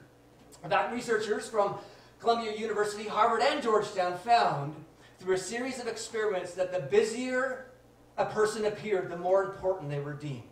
That 0.67 0.95
researchers 0.95 1.47
from 1.47 1.77
Columbia 2.21 2.57
University, 2.57 3.07
Harvard, 3.07 3.43
and 3.43 3.63
Georgetown 3.63 4.17
found 4.17 4.75
through 5.19 5.35
a 5.35 5.39
series 5.39 5.79
of 5.79 5.89
experiments 5.89 6.55
that 6.55 6.73
the 6.73 6.81
busier 6.81 7.67
a 8.17 8.25
person 8.25 8.65
appeared, 8.65 9.11
the 9.11 9.17
more 9.19 9.45
important 9.45 9.91
they 9.91 10.01
were 10.01 10.15
deemed. 10.15 10.43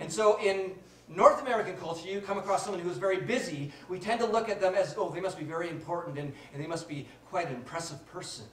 And 0.00 0.12
so 0.12 0.40
in 0.42 0.72
North 1.08 1.40
American 1.40 1.76
culture, 1.76 2.06
you 2.06 2.20
come 2.20 2.38
across 2.38 2.64
someone 2.64 2.82
who 2.82 2.90
is 2.90 2.98
very 2.98 3.20
busy, 3.20 3.72
we 3.88 3.98
tend 3.98 4.20
to 4.20 4.26
look 4.26 4.48
at 4.48 4.60
them 4.60 4.74
as, 4.74 4.94
oh, 4.98 5.08
they 5.08 5.20
must 5.20 5.38
be 5.38 5.44
very 5.44 5.70
important 5.70 6.18
and, 6.18 6.32
and 6.52 6.62
they 6.62 6.66
must 6.66 6.88
be 6.88 7.08
quite 7.30 7.48
an 7.48 7.54
impressive 7.54 8.04
person. 8.12 8.44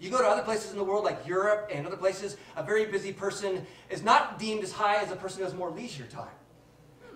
You 0.00 0.10
go 0.10 0.18
to 0.18 0.26
other 0.26 0.42
places 0.42 0.72
in 0.72 0.78
the 0.78 0.84
world 0.84 1.04
like 1.04 1.26
Europe 1.26 1.70
and 1.72 1.86
other 1.86 1.96
places, 1.96 2.36
a 2.56 2.62
very 2.62 2.86
busy 2.86 3.12
person 3.12 3.66
is 3.90 4.02
not 4.02 4.38
deemed 4.38 4.62
as 4.62 4.72
high 4.72 4.96
as 4.96 5.10
a 5.10 5.16
person 5.16 5.38
who 5.38 5.44
has 5.44 5.54
more 5.54 5.70
leisure 5.70 6.06
time. 6.06 6.28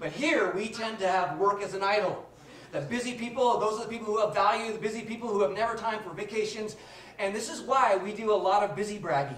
But 0.01 0.11
here, 0.11 0.53
we 0.55 0.69
tend 0.69 0.99
to 0.99 1.07
have 1.07 1.39
work 1.39 1.63
as 1.63 1.75
an 1.75 1.83
idol. 1.83 2.29
The 2.73 2.81
busy 2.81 3.15
people, 3.15 3.61
those 3.61 3.79
are 3.79 3.85
the 3.85 3.91
people 3.91 4.07
who 4.07 4.19
have 4.19 4.35
value, 4.35 4.73
the 4.73 4.79
busy 4.79 5.03
people 5.03 5.29
who 5.29 5.43
have 5.43 5.53
never 5.53 5.77
time 5.77 6.03
for 6.03 6.11
vacations. 6.11 6.77
And 7.19 7.35
this 7.35 7.49
is 7.49 7.61
why 7.61 7.97
we 7.97 8.13
do 8.13 8.33
a 8.33 8.35
lot 8.35 8.63
of 8.63 8.75
busy 8.75 8.99
bragging. 8.99 9.37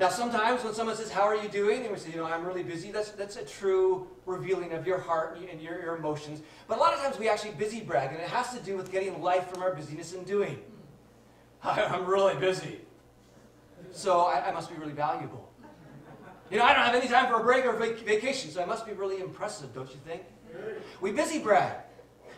Now, 0.00 0.08
sometimes 0.08 0.64
when 0.64 0.72
someone 0.72 0.96
says, 0.96 1.10
How 1.10 1.24
are 1.24 1.36
you 1.36 1.50
doing? 1.50 1.82
and 1.82 1.92
we 1.92 1.98
say, 1.98 2.10
You 2.10 2.16
know, 2.16 2.24
I'm 2.24 2.42
really 2.42 2.62
busy, 2.62 2.90
that's, 2.90 3.10
that's 3.10 3.36
a 3.36 3.44
true 3.44 4.08
revealing 4.24 4.72
of 4.72 4.86
your 4.86 4.98
heart 4.98 5.38
and 5.38 5.60
your, 5.60 5.78
your 5.78 5.96
emotions. 5.96 6.40
But 6.66 6.78
a 6.78 6.80
lot 6.80 6.94
of 6.94 7.00
times 7.00 7.18
we 7.18 7.28
actually 7.28 7.50
busy 7.52 7.82
brag, 7.82 8.10
and 8.10 8.18
it 8.18 8.28
has 8.28 8.56
to 8.56 8.60
do 8.64 8.78
with 8.78 8.90
getting 8.90 9.20
life 9.20 9.48
from 9.48 9.62
our 9.62 9.74
busyness 9.74 10.14
and 10.14 10.26
doing. 10.26 10.58
I'm 11.62 12.06
really 12.06 12.34
busy. 12.40 12.80
So 13.92 14.22
I, 14.22 14.48
I 14.48 14.52
must 14.52 14.70
be 14.70 14.76
really 14.76 14.94
valuable. 14.94 15.52
You 16.50 16.56
know, 16.56 16.64
I 16.64 16.72
don't 16.72 16.84
have 16.84 16.94
any 16.94 17.06
time 17.06 17.28
for 17.28 17.38
a 17.38 17.44
break 17.44 17.66
or 17.66 17.74
vac- 17.74 17.98
vacation, 17.98 18.50
so 18.50 18.62
I 18.62 18.64
must 18.64 18.86
be 18.86 18.92
really 18.92 19.20
impressive, 19.20 19.74
don't 19.74 19.90
you 19.90 20.00
think? 20.06 20.22
We 21.02 21.12
busy 21.12 21.40
brag 21.40 21.74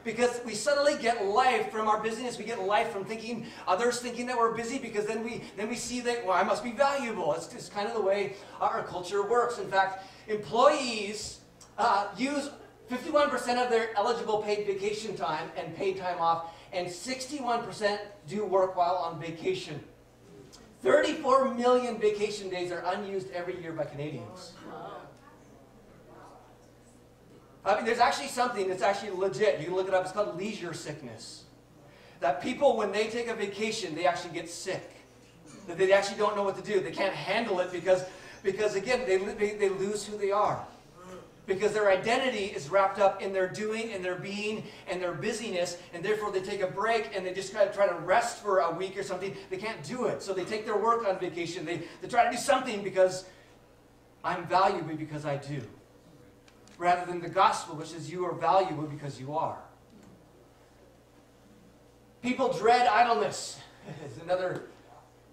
because 0.05 0.41
we 0.45 0.55
suddenly 0.55 0.97
get 1.01 1.25
life 1.25 1.71
from 1.71 1.89
our 1.89 2.03
busyness. 2.03 2.39
We 2.39 2.45
get 2.45 2.63
life 2.63 2.91
from 2.91 3.05
thinking 3.05 3.47
others 3.67 4.01
thinking 4.01 4.27
that 4.27 4.37
we're 4.37 4.55
busy 4.55 4.79
because 4.79 5.07
then 5.07 5.25
we 5.25 5.45
then 5.57 5.69
we 5.69 5.77
see 5.77 6.01
that 6.01 6.27
well, 6.27 6.37
I 6.37 6.43
must 6.43 6.65
be 6.65 6.73
valuable. 6.73 7.35
It's, 7.35 7.69
kind 7.69 7.89
of 7.89 7.95
the 7.95 8.03
way 8.03 8.35
our 8.61 8.83
culture 8.83 9.29
works. 9.29 9.59
In 9.59 9.67
fact, 9.67 10.05
employees 10.29 11.41
uh, 11.79 12.09
use 12.17 12.51
51% 12.91 13.33
of 13.63 13.71
their 13.71 13.97
eligible 13.97 14.43
paid 14.43 14.67
vacation 14.67 15.17
time 15.17 15.51
and 15.57 15.75
paid 15.75 15.97
time 15.97 16.19
off, 16.21 16.51
and 16.73 16.87
61% 16.87 17.99
do 18.29 18.45
work 18.45 18.77
while 18.77 18.97
on 18.97 19.21
vacation. 19.21 19.83
34 20.83 21.55
million 21.55 21.99
vacation 21.99 22.51
days 22.51 22.73
are 22.73 22.83
unused 22.95 23.31
every 23.31 23.61
year 23.63 23.73
by 23.73 23.85
Canadians. 23.85 24.53
I 27.65 27.77
mean, 27.77 27.85
there's 27.85 28.01
actually 28.01 28.29
something 28.29 28.69
that's 28.69 28.83
actually 28.83 29.11
legit. 29.11 29.61
You 29.61 29.67
can 29.67 29.75
look 29.77 29.89
it 29.89 29.95
up. 29.95 30.03
It's 30.03 30.13
called 30.13 30.37
leisure 30.37 30.75
sickness. 30.75 31.45
That 32.21 32.43
people, 32.43 32.77
when 32.77 32.91
they 32.93 33.09
take 33.09 33.29
a 33.29 33.35
vacation, 33.35 33.95
they 33.95 34.07
actually 34.07 34.35
get 34.35 34.49
sick. 34.49 34.91
That 35.69 35.79
they 35.79 35.93
actually 35.93 36.19
don't 36.19 36.35
know 36.35 36.43
what 36.43 36.57
to 36.57 36.63
do. 36.63 36.81
They 36.81 36.91
can't 36.91 37.15
handle 37.15 37.61
it 37.61 37.71
because, 37.71 38.05
because 38.43 38.75
again, 38.75 39.03
they, 39.07 39.17
they, 39.17 39.55
they 39.55 39.69
lose 39.69 40.05
who 40.05 40.19
they 40.19 40.33
are. 40.33 40.65
Because 41.47 41.73
their 41.73 41.91
identity 41.91 42.47
is 42.47 42.69
wrapped 42.69 43.01
up 43.01 43.21
in 43.21 43.33
their 43.33 43.49
doing 43.49 43.93
and 43.93 44.05
their 44.05 44.15
being 44.15 44.65
and 44.89 45.03
their 45.03 45.13
busyness, 45.13 45.77
and 45.93 46.05
therefore 46.05 46.31
they 46.31 46.41
take 46.41 46.63
a 46.63 46.69
break 46.69 47.17
and 47.17 47.27
they 47.27 47.33
just 47.33 47.53
kind 47.53 47.69
of 47.69 47.75
try 47.75 47.89
to 47.89 47.95
rest 47.97 48.43
for 48.43 48.61
a 48.61 48.71
week 48.73 48.97
or 48.97 49.03
something. 49.03 49.37
They 49.51 49.57
can't 49.57 49.83
do 49.83 50.07
it. 50.07 50.23
So 50.23 50.33
they 50.33 50.45
take 50.45 50.65
their 50.65 50.79
work 50.79 51.07
on 51.07 51.19
vacation. 51.19 51.65
They, 51.65 51.83
they 52.01 52.09
try 52.09 52.25
to 52.25 52.31
do 52.31 52.37
something 52.37 52.83
because 52.85 53.25
I'm 54.23 54.47
valuable 54.47 54.95
because 54.95 55.27
I 55.27 55.37
do 55.37 55.63
rather 56.79 57.07
than 57.07 57.21
the 57.21 57.29
gospel, 57.29 57.77
which 57.77 57.89
says 57.89 58.11
you 58.11 58.25
are 58.25 58.35
valuable 58.35 58.85
because 58.85 59.21
you 59.21 59.37
are. 59.37 59.59
People 62.23 62.53
dread 62.53 62.87
idleness. 62.87 63.59
It's 64.05 64.23
another 64.23 64.63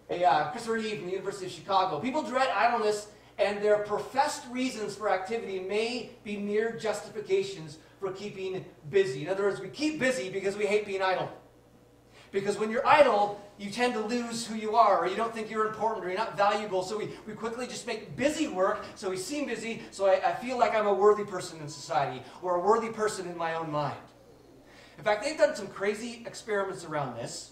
a, 0.09 0.23
uh, 0.25 0.51
Christopher 0.51 0.77
Eve 0.77 0.97
from 0.97 1.05
the 1.05 1.11
University 1.11 1.45
of 1.45 1.51
Chicago. 1.51 1.99
People 1.99 2.23
dread 2.23 2.49
idleness, 2.55 3.07
and 3.37 3.61
their 3.61 3.79
professed 3.79 4.43
reasons 4.49 4.95
for 4.95 5.09
activity 5.09 5.59
may 5.59 6.09
be 6.23 6.35
mere 6.35 6.71
justifications 6.71 7.77
for 7.99 8.11
keeping 8.11 8.65
busy. 8.89 9.23
In 9.23 9.29
other 9.29 9.43
words, 9.43 9.59
we 9.59 9.69
keep 9.69 9.99
busy 9.99 10.29
because 10.29 10.57
we 10.57 10.65
hate 10.65 10.85
being 10.85 11.01
idle. 11.01 11.29
Because 12.31 12.57
when 12.57 12.69
you're 12.69 12.85
idle, 12.85 13.41
you 13.57 13.71
tend 13.71 13.93
to 13.93 13.99
lose 13.99 14.45
who 14.45 14.55
you 14.55 14.75
are, 14.75 14.99
or 14.99 15.07
you 15.07 15.15
don't 15.15 15.33
think 15.33 15.49
you're 15.49 15.67
important, 15.67 16.05
or 16.05 16.09
you're 16.09 16.17
not 16.17 16.37
valuable. 16.37 16.83
So 16.83 16.97
we, 16.97 17.09
we 17.25 17.33
quickly 17.33 17.65
just 17.65 17.87
make 17.87 18.15
busy 18.15 18.47
work, 18.47 18.85
so 18.95 19.09
we 19.09 19.17
seem 19.17 19.47
busy, 19.47 19.81
so 19.91 20.07
I, 20.07 20.29
I 20.29 20.33
feel 20.35 20.57
like 20.57 20.75
I'm 20.75 20.87
a 20.87 20.93
worthy 20.93 21.25
person 21.25 21.59
in 21.59 21.67
society, 21.67 22.21
or 22.41 22.55
a 22.55 22.59
worthy 22.59 22.89
person 22.89 23.27
in 23.27 23.37
my 23.37 23.55
own 23.55 23.71
mind. 23.71 23.97
In 24.97 25.03
fact, 25.03 25.23
they've 25.23 25.37
done 25.37 25.55
some 25.55 25.67
crazy 25.67 26.23
experiments 26.25 26.85
around 26.85 27.15
this. 27.15 27.51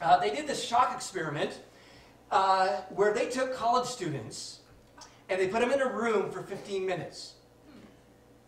Uh, 0.00 0.18
they 0.18 0.30
did 0.30 0.46
this 0.46 0.62
shock 0.62 0.92
experiment 0.94 1.60
uh, 2.32 2.80
where 2.90 3.14
they 3.14 3.28
took 3.28 3.54
college 3.54 3.86
students 3.86 4.60
and 5.28 5.40
they 5.40 5.46
put 5.46 5.60
them 5.60 5.70
in 5.70 5.80
a 5.80 5.88
room 5.88 6.30
for 6.30 6.42
15 6.42 6.84
minutes. 6.84 7.34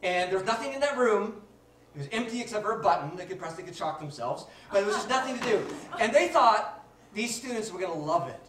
And 0.03 0.33
there's 0.33 0.45
nothing 0.45 0.73
in 0.73 0.81
that 0.81 0.99
room 0.99 1.43
it 1.95 1.99
was 1.99 2.09
empty 2.11 2.41
except 2.41 2.65
for 2.65 2.79
a 2.79 2.83
button 2.83 3.17
they 3.17 3.25
could 3.25 3.39
press, 3.39 3.55
they 3.55 3.63
could 3.63 3.77
shock 3.77 4.01
themselves, 4.01 4.47
but 4.73 4.83
it 4.83 4.87
was 4.87 4.97
just 4.97 5.09
nothing 5.17 5.39
to 5.39 5.45
do. 5.45 5.67
And 6.01 6.13
they 6.13 6.29
thought 6.29 6.85
these 7.15 7.35
students 7.35 7.71
were 7.71 7.79
going 7.79 7.93
to 7.93 7.99
love 7.99 8.29
it. 8.29 8.41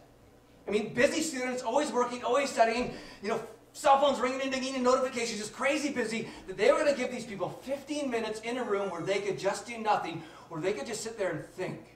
I 0.67 0.71
mean, 0.71 0.93
busy 0.93 1.21
students, 1.21 1.61
always 1.61 1.91
working, 1.91 2.23
always 2.23 2.49
studying, 2.49 2.95
you 3.21 3.29
know, 3.29 3.39
cell 3.73 3.99
phones 3.99 4.19
ringing 4.19 4.41
and 4.41 4.51
dinging 4.51 4.73
and 4.75 4.83
notifications, 4.83 5.39
just 5.39 5.53
crazy 5.53 5.91
busy, 5.91 6.27
that 6.47 6.57
they 6.57 6.71
were 6.71 6.79
going 6.79 6.91
to 6.91 6.99
give 6.99 7.11
these 7.11 7.25
people 7.25 7.49
15 7.63 8.09
minutes 8.09 8.39
in 8.41 8.57
a 8.57 8.63
room 8.63 8.89
where 8.89 9.01
they 9.01 9.19
could 9.19 9.37
just 9.37 9.67
do 9.67 9.77
nothing, 9.77 10.23
where 10.49 10.61
they 10.61 10.73
could 10.73 10.87
just 10.87 11.03
sit 11.03 11.17
there 11.17 11.31
and 11.31 11.45
think. 11.45 11.94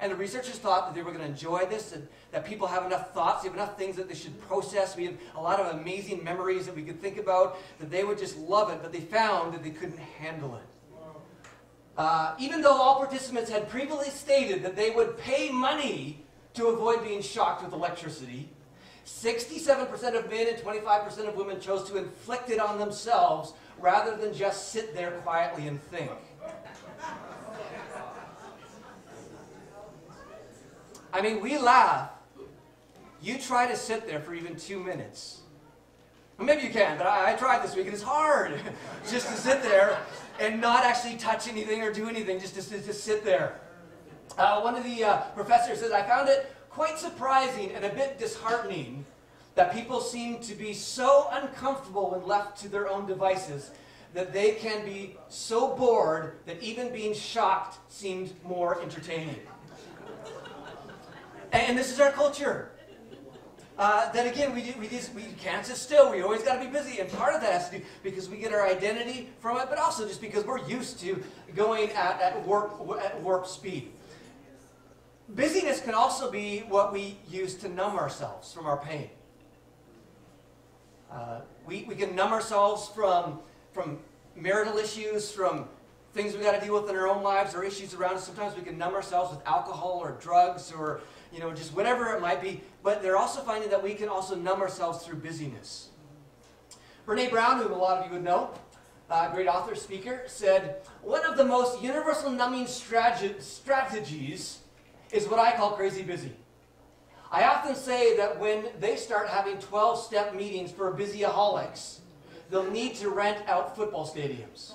And 0.00 0.10
the 0.10 0.16
researchers 0.16 0.58
thought 0.58 0.86
that 0.86 0.94
they 0.94 1.02
were 1.02 1.12
going 1.12 1.24
to 1.24 1.30
enjoy 1.30 1.66
this, 1.66 1.96
that 2.32 2.44
people 2.44 2.66
have 2.66 2.84
enough 2.84 3.14
thoughts, 3.14 3.42
they 3.42 3.48
have 3.48 3.56
enough 3.56 3.78
things 3.78 3.96
that 3.96 4.08
they 4.08 4.14
should 4.14 4.38
process. 4.42 4.96
We 4.96 5.06
have 5.06 5.14
a 5.36 5.40
lot 5.40 5.60
of 5.60 5.78
amazing 5.78 6.22
memories 6.24 6.66
that 6.66 6.74
we 6.74 6.82
could 6.82 7.00
think 7.00 7.16
about, 7.16 7.58
that 7.78 7.90
they 7.90 8.04
would 8.04 8.18
just 8.18 8.36
love 8.36 8.70
it, 8.70 8.80
but 8.82 8.92
they 8.92 9.00
found 9.00 9.54
that 9.54 9.62
they 9.62 9.70
couldn't 9.70 9.98
handle 9.98 10.56
it. 10.56 10.62
Uh, 11.96 12.34
even 12.40 12.60
though 12.60 12.72
all 12.72 12.96
participants 12.96 13.48
had 13.48 13.68
previously 13.68 14.10
stated 14.10 14.64
that 14.64 14.74
they 14.74 14.90
would 14.90 15.16
pay 15.16 15.50
money 15.50 16.24
to 16.54 16.66
avoid 16.66 17.04
being 17.04 17.22
shocked 17.22 17.62
with 17.62 17.72
electricity, 17.72 18.48
67% 19.06 19.92
of 20.18 20.28
men 20.30 20.48
and 20.48 20.56
25% 20.56 21.28
of 21.28 21.36
women 21.36 21.60
chose 21.60 21.88
to 21.88 21.96
inflict 21.96 22.50
it 22.50 22.58
on 22.58 22.78
themselves 22.78 23.52
rather 23.78 24.16
than 24.16 24.34
just 24.34 24.70
sit 24.72 24.94
there 24.94 25.12
quietly 25.22 25.68
and 25.68 25.80
think. 25.84 26.10
I 31.14 31.22
mean, 31.22 31.40
we 31.40 31.56
laugh. 31.56 32.10
You 33.22 33.38
try 33.38 33.68
to 33.68 33.76
sit 33.76 34.06
there 34.06 34.18
for 34.18 34.34
even 34.34 34.56
two 34.56 34.82
minutes. 34.82 35.42
Well, 36.36 36.46
maybe 36.46 36.62
you 36.62 36.70
can, 36.70 36.98
but 36.98 37.06
I, 37.06 37.32
I 37.32 37.36
tried 37.36 37.62
this 37.62 37.76
week 37.76 37.84
and 37.84 37.94
it's 37.94 38.02
hard 38.02 38.60
just 39.08 39.28
to 39.28 39.34
sit 39.34 39.62
there 39.62 39.96
and 40.40 40.60
not 40.60 40.84
actually 40.84 41.16
touch 41.16 41.46
anything 41.46 41.82
or 41.82 41.92
do 41.92 42.08
anything, 42.08 42.40
just 42.40 42.54
to 42.54 42.80
just 42.80 43.04
sit 43.04 43.24
there. 43.24 43.60
Uh, 44.36 44.60
one 44.60 44.74
of 44.74 44.82
the 44.82 45.04
uh, 45.04 45.20
professors 45.36 45.78
says, 45.78 45.92
I 45.92 46.02
found 46.02 46.28
it 46.28 46.52
quite 46.68 46.98
surprising 46.98 47.70
and 47.70 47.84
a 47.84 47.90
bit 47.90 48.18
disheartening 48.18 49.04
that 49.54 49.72
people 49.72 50.00
seem 50.00 50.40
to 50.40 50.56
be 50.56 50.74
so 50.74 51.28
uncomfortable 51.30 52.10
when 52.10 52.26
left 52.26 52.60
to 52.62 52.68
their 52.68 52.88
own 52.88 53.06
devices 53.06 53.70
that 54.14 54.32
they 54.32 54.52
can 54.52 54.84
be 54.84 55.16
so 55.28 55.76
bored 55.76 56.38
that 56.46 56.60
even 56.60 56.92
being 56.92 57.14
shocked 57.14 57.78
seemed 57.88 58.32
more 58.44 58.82
entertaining. 58.82 59.38
And 61.54 61.78
this 61.78 61.92
is 61.92 62.00
our 62.00 62.10
culture. 62.10 62.72
Uh, 63.78 64.10
that 64.10 64.26
again, 64.26 64.52
we, 64.52 64.74
we, 64.76 64.88
just, 64.88 65.14
we 65.14 65.22
can't 65.38 65.64
sit 65.64 65.76
still. 65.76 66.10
We 66.10 66.20
always 66.20 66.42
got 66.42 66.60
to 66.60 66.60
be 66.60 66.66
busy. 66.66 66.98
And 66.98 67.08
part 67.12 67.32
of 67.32 67.40
that 67.42 67.52
has 67.52 67.70
to 67.70 67.78
do 67.78 67.84
because 68.02 68.28
we 68.28 68.38
get 68.38 68.52
our 68.52 68.66
identity 68.66 69.30
from 69.38 69.58
it, 69.58 69.66
but 69.68 69.78
also 69.78 70.06
just 70.06 70.20
because 70.20 70.44
we're 70.44 70.66
used 70.66 70.98
to 71.00 71.22
going 71.54 71.90
at, 71.90 72.20
at, 72.20 72.44
warp, 72.44 72.72
at 73.00 73.22
warp 73.22 73.46
speed. 73.46 73.92
Busyness 75.28 75.80
can 75.80 75.94
also 75.94 76.28
be 76.28 76.64
what 76.68 76.92
we 76.92 77.18
use 77.28 77.54
to 77.54 77.68
numb 77.68 77.96
ourselves 77.96 78.52
from 78.52 78.66
our 78.66 78.78
pain. 78.78 79.10
Uh, 81.08 81.42
we, 81.66 81.84
we 81.84 81.94
can 81.94 82.16
numb 82.16 82.32
ourselves 82.32 82.88
from, 82.88 83.38
from 83.70 84.00
marital 84.34 84.76
issues, 84.76 85.30
from 85.30 85.68
things 86.14 86.36
we 86.36 86.42
got 86.42 86.58
to 86.58 86.64
deal 86.64 86.80
with 86.80 86.88
in 86.88 86.96
our 86.96 87.08
own 87.08 87.22
lives 87.22 87.54
or 87.54 87.64
issues 87.64 87.92
around 87.92 88.14
us. 88.14 88.24
Sometimes 88.24 88.56
we 88.56 88.62
can 88.62 88.78
numb 88.78 88.94
ourselves 88.94 89.34
with 89.34 89.44
alcohol 89.46 90.00
or 90.02 90.12
drugs 90.20 90.72
or 90.72 91.00
you 91.34 91.40
know, 91.40 91.52
just 91.52 91.74
whatever 91.74 92.14
it 92.14 92.20
might 92.20 92.40
be. 92.40 92.62
But 92.82 93.02
they're 93.02 93.16
also 93.16 93.40
finding 93.40 93.68
that 93.70 93.82
we 93.82 93.94
can 93.94 94.08
also 94.08 94.36
numb 94.36 94.60
ourselves 94.60 95.04
through 95.04 95.16
busyness. 95.16 95.88
Brene 97.06 97.28
Brown, 97.30 97.58
who 97.60 97.74
a 97.74 97.74
lot 97.74 97.98
of 97.98 98.06
you 98.06 98.12
would 98.12 98.24
know, 98.24 98.50
uh, 99.10 99.30
great 99.32 99.48
author, 99.48 99.74
speaker, 99.74 100.22
said, 100.26 100.76
One 101.02 101.26
of 101.26 101.36
the 101.36 101.44
most 101.44 101.82
universal 101.82 102.30
numbing 102.30 102.66
strategies 102.66 104.60
is 105.10 105.28
what 105.28 105.38
I 105.38 105.52
call 105.52 105.72
crazy 105.72 106.02
busy. 106.02 106.32
I 107.30 107.44
often 107.44 107.74
say 107.74 108.16
that 108.16 108.38
when 108.38 108.66
they 108.78 108.96
start 108.96 109.28
having 109.28 109.58
12 109.58 110.04
step 110.04 110.34
meetings 110.34 110.70
for 110.70 110.92
busyaholics, 110.92 111.98
they'll 112.48 112.70
need 112.70 112.94
to 112.96 113.10
rent 113.10 113.46
out 113.48 113.76
football 113.76 114.06
stadiums. 114.06 114.72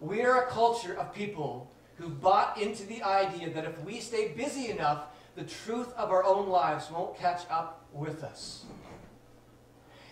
We're 0.00 0.42
a 0.42 0.46
culture 0.46 0.94
of 0.94 1.12
people 1.12 1.70
who 1.96 2.08
bought 2.08 2.60
into 2.60 2.84
the 2.84 3.02
idea 3.02 3.50
that 3.50 3.64
if 3.64 3.78
we 3.82 4.00
stay 4.00 4.28
busy 4.28 4.70
enough, 4.70 5.06
the 5.34 5.44
truth 5.44 5.92
of 5.94 6.10
our 6.10 6.24
own 6.24 6.48
lives 6.48 6.90
won't 6.90 7.16
catch 7.18 7.42
up 7.50 7.86
with 7.92 8.22
us. 8.22 8.64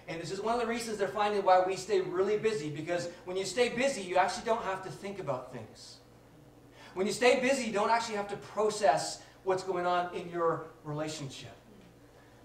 And 0.08 0.20
this 0.20 0.30
is 0.32 0.40
one 0.40 0.54
of 0.54 0.60
the 0.60 0.66
reasons 0.66 0.98
they're 0.98 1.08
finding 1.08 1.44
why 1.44 1.62
we 1.64 1.76
stay 1.76 2.00
really 2.00 2.36
busy, 2.36 2.70
because 2.70 3.08
when 3.26 3.36
you 3.36 3.44
stay 3.44 3.68
busy, 3.68 4.02
you 4.02 4.16
actually 4.16 4.44
don't 4.44 4.62
have 4.64 4.82
to 4.84 4.90
think 4.90 5.20
about 5.20 5.52
things. 5.52 5.98
When 6.94 7.06
you 7.06 7.12
stay 7.12 7.38
busy, 7.40 7.66
you 7.66 7.72
don't 7.72 7.90
actually 7.90 8.16
have 8.16 8.28
to 8.28 8.36
process 8.36 9.22
what's 9.44 9.62
going 9.62 9.86
on 9.86 10.12
in 10.14 10.28
your 10.28 10.64
relationship. 10.84 11.52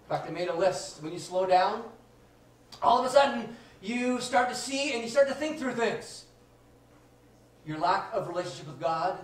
In 0.04 0.10
fact, 0.10 0.30
I 0.30 0.32
made 0.32 0.50
a 0.50 0.56
list. 0.56 1.02
When 1.02 1.12
you 1.12 1.18
slow 1.18 1.48
down, 1.48 1.84
all 2.84 3.00
of 3.00 3.06
a 3.06 3.10
sudden, 3.10 3.56
you 3.82 4.20
start 4.22 4.50
to 4.50 4.56
see 4.56 4.94
and 4.94 5.02
you 5.02 5.10
start 5.10 5.28
to 5.28 5.34
think 5.34 5.58
through 5.58 5.74
things. 5.74 6.26
Your 7.66 7.80
lack 7.80 8.14
of 8.14 8.28
relationship 8.28 8.68
with 8.68 8.80
God, 8.80 9.18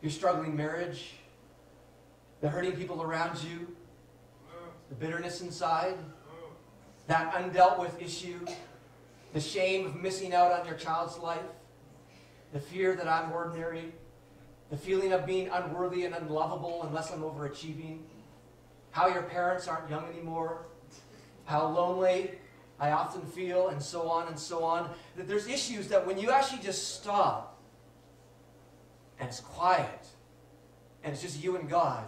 your 0.00 0.12
struggling 0.12 0.56
marriage, 0.56 1.14
the 2.40 2.48
hurting 2.48 2.72
people 2.72 3.02
around 3.02 3.42
you, 3.42 3.68
the 4.88 4.94
bitterness 4.94 5.40
inside, 5.40 5.94
that 7.06 7.32
undealt 7.34 7.78
with 7.78 8.00
issue, 8.00 8.38
the 9.32 9.40
shame 9.40 9.86
of 9.86 9.96
missing 9.96 10.34
out 10.34 10.52
on 10.52 10.66
your 10.66 10.76
child's 10.76 11.18
life, 11.18 11.40
the 12.52 12.60
fear 12.60 12.96
that 12.96 13.06
I'm 13.06 13.30
ordinary, 13.32 13.92
the 14.70 14.76
feeling 14.76 15.12
of 15.12 15.26
being 15.26 15.48
unworthy 15.48 16.04
and 16.04 16.14
unlovable 16.14 16.84
unless 16.84 17.12
I'm 17.12 17.22
overachieving, 17.22 17.98
how 18.92 19.08
your 19.08 19.22
parents 19.22 19.68
aren't 19.68 19.90
young 19.90 20.06
anymore, 20.06 20.66
how 21.44 21.68
lonely 21.68 22.32
I 22.78 22.92
often 22.92 23.22
feel, 23.22 23.68
and 23.68 23.82
so 23.82 24.08
on 24.08 24.28
and 24.28 24.38
so 24.38 24.64
on. 24.64 24.88
That 25.16 25.28
there's 25.28 25.46
issues 25.46 25.88
that 25.88 26.06
when 26.06 26.18
you 26.18 26.30
actually 26.30 26.62
just 26.62 26.96
stop 26.96 27.60
and 29.18 29.28
it's 29.28 29.40
quiet 29.40 30.06
and 31.04 31.12
it's 31.12 31.22
just 31.22 31.42
you 31.42 31.56
and 31.56 31.68
God, 31.68 32.04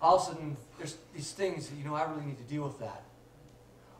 all 0.00 0.16
of 0.16 0.22
a 0.22 0.24
sudden 0.26 0.56
there's 0.78 0.96
these 1.14 1.32
things 1.32 1.70
you 1.76 1.84
know, 1.84 1.94
I 1.94 2.04
really 2.04 2.26
need 2.26 2.38
to 2.38 2.44
deal 2.44 2.64
with 2.64 2.78
that 2.80 3.04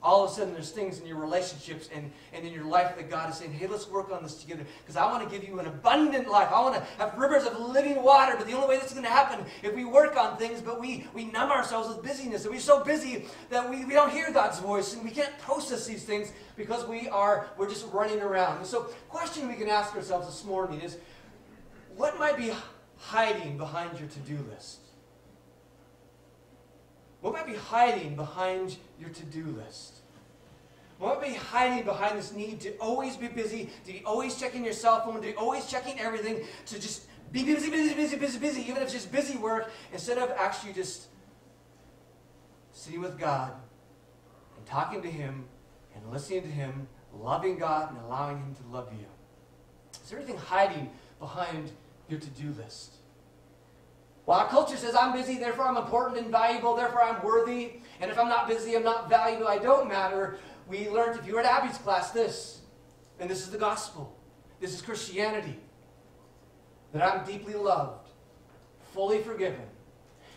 all 0.02 0.24
of 0.24 0.30
a 0.30 0.34
sudden 0.34 0.54
there's 0.54 0.70
things 0.70 0.98
in 0.98 1.06
your 1.06 1.18
relationships 1.18 1.88
and, 1.94 2.10
and 2.32 2.46
in 2.46 2.52
your 2.52 2.64
life 2.64 2.96
that 2.96 3.10
God 3.10 3.30
is 3.30 3.36
saying, 3.36 3.52
hey, 3.52 3.66
let's 3.66 3.88
work 3.88 4.10
on 4.10 4.22
this 4.22 4.34
together 4.34 4.64
because 4.82 4.96
I 4.96 5.04
want 5.04 5.28
to 5.28 5.34
give 5.34 5.46
you 5.46 5.58
an 5.60 5.66
abundant 5.66 6.28
life. 6.28 6.48
I 6.52 6.60
want 6.60 6.74
to 6.76 6.80
have 6.98 7.16
rivers 7.18 7.44
of 7.44 7.58
living 7.58 8.02
water, 8.02 8.34
but 8.36 8.46
the 8.46 8.54
only 8.54 8.68
way 8.68 8.78
that's 8.78 8.92
going 8.92 9.04
to 9.04 9.10
happen 9.10 9.44
if 9.62 9.74
we 9.74 9.84
work 9.84 10.16
on 10.16 10.36
things, 10.38 10.60
but 10.60 10.80
we, 10.80 11.06
we 11.14 11.24
numb 11.26 11.50
ourselves 11.50 11.88
with 11.88 12.02
busyness. 12.02 12.44
And 12.44 12.54
we're 12.54 12.60
so 12.60 12.82
busy 12.82 13.26
that 13.50 13.68
we, 13.68 13.84
we 13.84 13.92
don't 13.92 14.10
hear 14.10 14.32
God's 14.32 14.58
voice 14.58 14.94
and 14.94 15.04
we 15.04 15.10
can't 15.10 15.36
process 15.38 15.86
these 15.86 16.04
things 16.04 16.32
because 16.56 16.86
we 16.86 17.08
are, 17.08 17.48
we're 17.58 17.68
just 17.68 17.86
running 17.92 18.20
around. 18.20 18.58
And 18.58 18.66
so 18.66 18.84
question 19.08 19.48
we 19.48 19.54
can 19.54 19.68
ask 19.68 19.94
ourselves 19.94 20.26
this 20.26 20.44
morning 20.44 20.80
is, 20.80 20.96
what 21.96 22.18
might 22.18 22.38
be 22.38 22.52
hiding 22.96 23.58
behind 23.58 23.98
your 23.98 24.08
to-do 24.08 24.38
list? 24.50 24.78
What 27.20 27.32
might 27.34 27.46
be 27.46 27.54
hiding 27.54 28.16
behind 28.16 28.76
your 28.98 29.10
to-do 29.10 29.46
list? 29.46 29.96
What 30.98 31.20
might 31.20 31.28
be 31.28 31.34
hiding 31.34 31.84
behind 31.84 32.18
this 32.18 32.32
need 32.32 32.60
to 32.60 32.76
always 32.76 33.16
be 33.16 33.28
busy, 33.28 33.70
to 33.84 33.92
be 33.92 34.02
always 34.04 34.38
checking 34.38 34.64
your 34.64 34.72
cell 34.72 35.00
phone, 35.04 35.16
to 35.16 35.20
be 35.20 35.34
always 35.34 35.66
checking 35.66 35.98
everything, 35.98 36.44
to 36.66 36.80
just 36.80 37.06
be 37.32 37.44
busy, 37.44 37.70
busy, 37.70 37.94
busy, 37.94 38.16
busy, 38.16 38.38
busy, 38.38 38.62
even 38.62 38.76
if 38.76 38.82
it's 38.84 38.92
just 38.92 39.12
busy 39.12 39.38
work, 39.38 39.70
instead 39.92 40.18
of 40.18 40.30
actually 40.36 40.72
just 40.72 41.08
sitting 42.72 43.00
with 43.00 43.18
God 43.18 43.52
and 44.56 44.66
talking 44.66 45.02
to 45.02 45.10
Him 45.10 45.44
and 45.94 46.10
listening 46.10 46.42
to 46.42 46.48
Him, 46.48 46.88
loving 47.14 47.58
God 47.58 47.90
and 47.90 47.98
allowing 48.04 48.38
Him 48.38 48.54
to 48.54 48.76
love 48.76 48.92
you? 48.92 49.06
Is 50.02 50.10
there 50.10 50.18
anything 50.18 50.38
hiding 50.38 50.90
behind 51.18 51.70
your 52.08 52.18
to-do 52.20 52.54
list? 52.58 52.96
Well, 54.26 54.38
our 54.38 54.48
culture 54.48 54.76
says 54.76 54.94
I'm 54.94 55.12
busy, 55.12 55.38
therefore 55.38 55.66
I'm 55.66 55.76
important 55.76 56.20
and 56.20 56.30
valuable, 56.30 56.76
therefore 56.76 57.02
I'm 57.02 57.22
worthy. 57.24 57.80
And 58.00 58.10
if 58.10 58.18
I'm 58.18 58.28
not 58.28 58.48
busy, 58.48 58.76
I'm 58.76 58.84
not 58.84 59.08
valuable, 59.08 59.48
I 59.48 59.58
don't 59.58 59.88
matter. 59.88 60.38
We 60.68 60.88
learned, 60.88 61.18
if 61.18 61.26
you 61.26 61.34
were 61.34 61.40
at 61.40 61.46
Abby's 61.46 61.78
class, 61.78 62.10
this. 62.10 62.60
And 63.18 63.28
this 63.28 63.40
is 63.40 63.50
the 63.50 63.58
gospel. 63.58 64.16
This 64.60 64.74
is 64.74 64.82
Christianity. 64.82 65.58
That 66.92 67.02
I'm 67.02 67.24
deeply 67.24 67.54
loved, 67.54 68.08
fully 68.92 69.22
forgiven, 69.22 69.66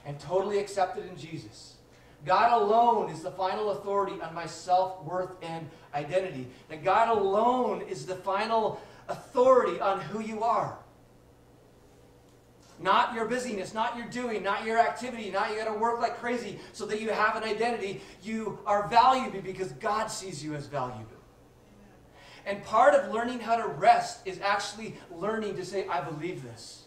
and 0.05 0.19
totally 0.19 0.59
accepted 0.59 1.05
in 1.05 1.17
Jesus. 1.17 1.75
God 2.25 2.53
alone 2.53 3.09
is 3.09 3.21
the 3.21 3.31
final 3.31 3.71
authority 3.71 4.21
on 4.21 4.33
my 4.33 4.45
self 4.45 5.03
worth 5.03 5.31
and 5.41 5.69
identity. 5.93 6.47
That 6.69 6.83
God 6.83 7.09
alone 7.09 7.81
is 7.81 8.05
the 8.05 8.15
final 8.15 8.81
authority 9.09 9.79
on 9.79 9.99
who 9.99 10.21
you 10.21 10.43
are. 10.43 10.77
Not 12.79 13.13
your 13.13 13.25
busyness, 13.25 13.73
not 13.73 13.97
your 13.97 14.07
doing, 14.07 14.43
not 14.43 14.65
your 14.65 14.79
activity, 14.79 15.29
not 15.29 15.51
you 15.51 15.57
got 15.57 15.71
to 15.71 15.79
work 15.79 16.01
like 16.01 16.17
crazy 16.17 16.59
so 16.71 16.85
that 16.87 16.99
you 16.99 17.11
have 17.11 17.35
an 17.35 17.43
identity. 17.43 18.01
You 18.21 18.59
are 18.65 18.87
valuable 18.87 19.41
because 19.41 19.71
God 19.73 20.07
sees 20.07 20.43
you 20.43 20.55
as 20.55 20.67
valuable. 20.67 21.07
And 22.45 22.63
part 22.63 22.93
of 22.93 23.13
learning 23.13 23.39
how 23.39 23.55
to 23.55 23.67
rest 23.67 24.27
is 24.27 24.39
actually 24.41 24.95
learning 25.11 25.55
to 25.55 25.65
say, 25.65 25.87
I 25.87 26.01
believe 26.01 26.43
this. 26.43 26.83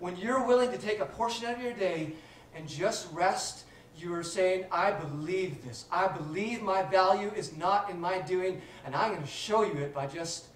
When 0.00 0.16
you're 0.16 0.44
willing 0.44 0.70
to 0.72 0.78
take 0.78 1.00
a 1.00 1.06
portion 1.06 1.48
of 1.48 1.60
your 1.60 1.72
day 1.72 2.12
and 2.54 2.68
just 2.68 3.12
rest, 3.12 3.64
you 3.96 4.14
are 4.14 4.22
saying, 4.22 4.64
I 4.70 4.92
believe 4.92 5.64
this. 5.64 5.84
I 5.90 6.08
believe 6.08 6.62
my 6.62 6.82
value 6.82 7.30
is 7.36 7.56
not 7.56 7.90
in 7.90 8.00
my 8.00 8.20
doing, 8.20 8.60
and 8.84 8.94
I'm 8.94 9.10
going 9.10 9.22
to 9.22 9.28
show 9.28 9.62
you 9.62 9.78
it 9.78 9.94
by 9.94 10.06
just 10.06 10.46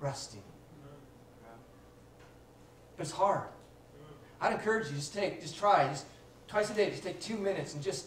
resting. 0.00 0.42
But 2.96 3.06
it's 3.06 3.12
hard. 3.12 3.48
I'd 4.40 4.52
encourage 4.52 4.88
you, 4.88 4.96
just 4.96 5.14
take, 5.14 5.40
just 5.40 5.56
try, 5.56 5.88
just 5.88 6.06
twice 6.48 6.70
a 6.70 6.74
day, 6.74 6.90
just 6.90 7.02
take 7.02 7.20
two 7.20 7.36
minutes 7.36 7.74
and 7.74 7.82
just, 7.82 8.06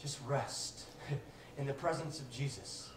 just 0.00 0.18
rest 0.26 0.84
in 1.58 1.66
the 1.66 1.72
presence 1.72 2.20
of 2.20 2.30
Jesus. 2.30 2.90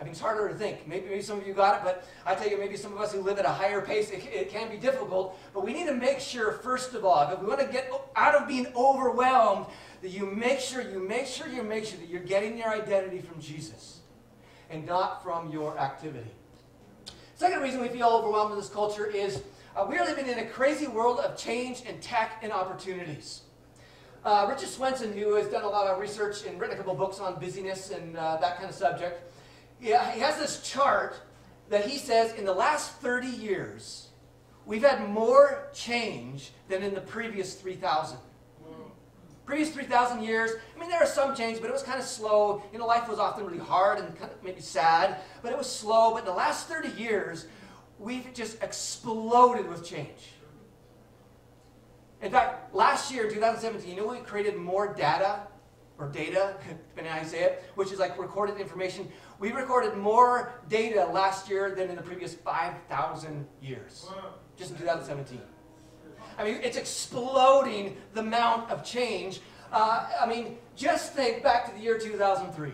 I 0.00 0.04
mean, 0.04 0.12
it's 0.12 0.20
harder 0.20 0.48
to 0.48 0.54
think. 0.54 0.86
Maybe, 0.86 1.08
maybe 1.08 1.22
some 1.22 1.38
of 1.38 1.46
you 1.46 1.52
got 1.52 1.78
it, 1.78 1.80
but 1.82 2.06
I 2.24 2.34
tell 2.36 2.48
you, 2.48 2.56
maybe 2.56 2.76
some 2.76 2.92
of 2.92 3.00
us 3.00 3.12
who 3.12 3.20
live 3.20 3.38
at 3.38 3.44
a 3.44 3.50
higher 3.50 3.80
pace, 3.80 4.10
it, 4.10 4.24
it 4.32 4.50
can 4.50 4.70
be 4.70 4.76
difficult. 4.76 5.36
But 5.52 5.64
we 5.64 5.72
need 5.72 5.86
to 5.86 5.94
make 5.94 6.20
sure, 6.20 6.52
first 6.52 6.94
of 6.94 7.04
all, 7.04 7.28
if 7.32 7.40
we 7.40 7.46
want 7.46 7.60
to 7.60 7.66
get 7.66 7.92
out 8.14 8.34
of 8.36 8.46
being 8.46 8.68
overwhelmed, 8.76 9.66
that 10.02 10.10
you 10.10 10.26
make 10.26 10.60
sure, 10.60 10.82
you 10.82 11.00
make 11.00 11.26
sure, 11.26 11.48
you 11.48 11.64
make 11.64 11.84
sure 11.84 11.98
that 11.98 12.08
you're 12.08 12.20
getting 12.20 12.56
your 12.56 12.68
identity 12.68 13.20
from 13.20 13.40
Jesus 13.40 14.00
and 14.70 14.86
not 14.86 15.24
from 15.24 15.50
your 15.50 15.76
activity. 15.78 16.30
Second 17.34 17.62
reason 17.62 17.80
we 17.80 17.88
feel 17.88 18.08
overwhelmed 18.08 18.52
in 18.52 18.58
this 18.58 18.68
culture 18.68 19.06
is 19.06 19.42
uh, 19.78 19.86
we 19.88 19.96
are 19.96 20.04
living 20.04 20.26
in 20.26 20.40
a 20.40 20.46
crazy 20.46 20.88
world 20.88 21.20
of 21.20 21.36
change 21.36 21.82
and 21.86 22.02
tech 22.02 22.40
and 22.42 22.52
opportunities. 22.52 23.42
Uh, 24.24 24.46
Richard 24.48 24.68
Swenson, 24.68 25.16
who 25.16 25.36
has 25.36 25.46
done 25.46 25.62
a 25.62 25.68
lot 25.68 25.86
of 25.86 26.00
research 26.00 26.44
and 26.44 26.60
written 26.60 26.74
a 26.74 26.78
couple 26.78 26.94
books 26.94 27.20
on 27.20 27.38
busyness 27.38 27.90
and 27.90 28.16
uh, 28.16 28.36
that 28.38 28.56
kind 28.56 28.68
of 28.68 28.74
subject, 28.74 29.32
yeah, 29.80 30.10
he 30.10 30.18
has 30.18 30.36
this 30.36 30.68
chart 30.68 31.20
that 31.68 31.86
he 31.86 31.96
says 31.96 32.32
in 32.34 32.44
the 32.44 32.52
last 32.52 32.94
30 32.94 33.28
years, 33.28 34.08
we've 34.66 34.82
had 34.82 35.08
more 35.08 35.68
change 35.72 36.50
than 36.68 36.82
in 36.82 36.92
the 36.92 37.00
previous 37.00 37.54
3,000. 37.54 38.18
Previous 39.46 39.70
3,000 39.70 40.24
years, 40.24 40.50
I 40.76 40.80
mean, 40.80 40.90
there 40.90 41.00
was 41.00 41.12
some 41.12 41.34
change, 41.34 41.60
but 41.60 41.70
it 41.70 41.72
was 41.72 41.82
kind 41.82 41.98
of 41.98 42.04
slow. 42.04 42.62
You 42.70 42.78
know, 42.78 42.84
life 42.84 43.08
was 43.08 43.18
often 43.18 43.46
really 43.46 43.58
hard 43.58 43.98
and 43.98 44.14
kind 44.18 44.30
of 44.30 44.42
maybe 44.42 44.60
sad, 44.60 45.20
but 45.40 45.52
it 45.52 45.56
was 45.56 45.70
slow. 45.70 46.10
But 46.10 46.18
in 46.18 46.24
the 46.26 46.32
last 46.32 46.66
30 46.66 47.00
years, 47.00 47.46
we've 47.98 48.32
just 48.32 48.62
exploded 48.62 49.68
with 49.68 49.84
change. 49.84 50.34
In 52.20 52.32
fact, 52.32 52.74
last 52.74 53.12
year, 53.12 53.28
2017, 53.28 53.88
you 53.88 53.96
know 53.96 54.08
we 54.08 54.18
created 54.18 54.56
more 54.56 54.92
data, 54.92 55.40
or 55.98 56.08
data, 56.08 56.56
depending 56.88 57.12
on 57.12 57.18
how 57.18 57.24
you 57.24 57.28
say 57.28 57.42
it, 57.42 57.64
which 57.74 57.92
is 57.92 57.98
like 57.98 58.18
recorded 58.18 58.58
information. 58.58 59.08
We 59.38 59.52
recorded 59.52 59.96
more 59.96 60.52
data 60.68 61.04
last 61.06 61.48
year 61.48 61.74
than 61.74 61.90
in 61.90 61.96
the 61.96 62.02
previous 62.02 62.34
5,000 62.34 63.46
years, 63.60 64.08
just 64.56 64.72
in 64.72 64.78
2017. 64.78 65.40
I 66.38 66.44
mean, 66.44 66.60
it's 66.62 66.76
exploding 66.76 67.96
the 68.14 68.20
amount 68.20 68.70
of 68.70 68.84
change. 68.84 69.40
Uh, 69.72 70.08
I 70.20 70.26
mean, 70.26 70.58
just 70.76 71.14
think 71.14 71.42
back 71.42 71.66
to 71.66 71.74
the 71.74 71.80
year 71.80 71.98
2003. 71.98 72.72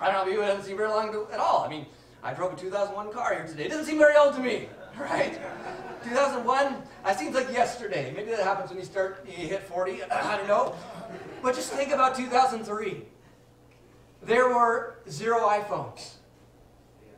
I 0.00 0.06
don't 0.06 0.14
know 0.14 0.26
if 0.26 0.32
you 0.32 0.40
haven't 0.40 0.64
seen 0.64 0.76
very 0.76 0.88
long 0.88 1.26
at 1.32 1.38
all. 1.38 1.64
I 1.64 1.68
mean, 1.68 1.86
I 2.24 2.32
drove 2.32 2.54
a 2.54 2.56
2001 2.56 3.12
car 3.12 3.34
here 3.34 3.46
today. 3.46 3.66
It 3.66 3.68
doesn't 3.68 3.84
seem 3.84 3.98
very 3.98 4.16
old 4.16 4.34
to 4.36 4.40
me, 4.40 4.66
right? 4.98 5.38
2001, 6.04 6.82
that 7.04 7.18
seems 7.18 7.34
like 7.34 7.52
yesterday. 7.52 8.14
Maybe 8.16 8.30
that 8.30 8.40
happens 8.40 8.70
when 8.70 8.78
you 8.78 8.84
start, 8.86 9.26
you 9.26 9.46
hit 9.46 9.62
40, 9.62 10.02
I 10.10 10.38
don't 10.38 10.48
know. 10.48 10.74
But 11.42 11.54
just 11.54 11.70
think 11.72 11.92
about 11.92 12.16
2003. 12.16 13.02
There 14.22 14.48
were 14.48 14.96
zero 15.06 15.40
iPhones. 15.40 16.14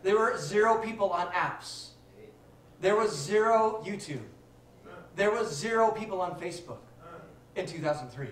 There 0.03 0.19
were 0.19 0.37
zero 0.38 0.79
people 0.79 1.11
on 1.11 1.29
apps. 1.29 1.90
There 2.81 2.97
was 2.97 3.16
zero 3.16 3.85
YouTube. 3.87 4.25
There 5.14 5.31
was 5.31 5.57
zero 5.57 5.92
people 5.92 6.21
on 6.21 6.38
Facebook 6.38 6.79
in 7.55 7.64
2003. 7.64 8.27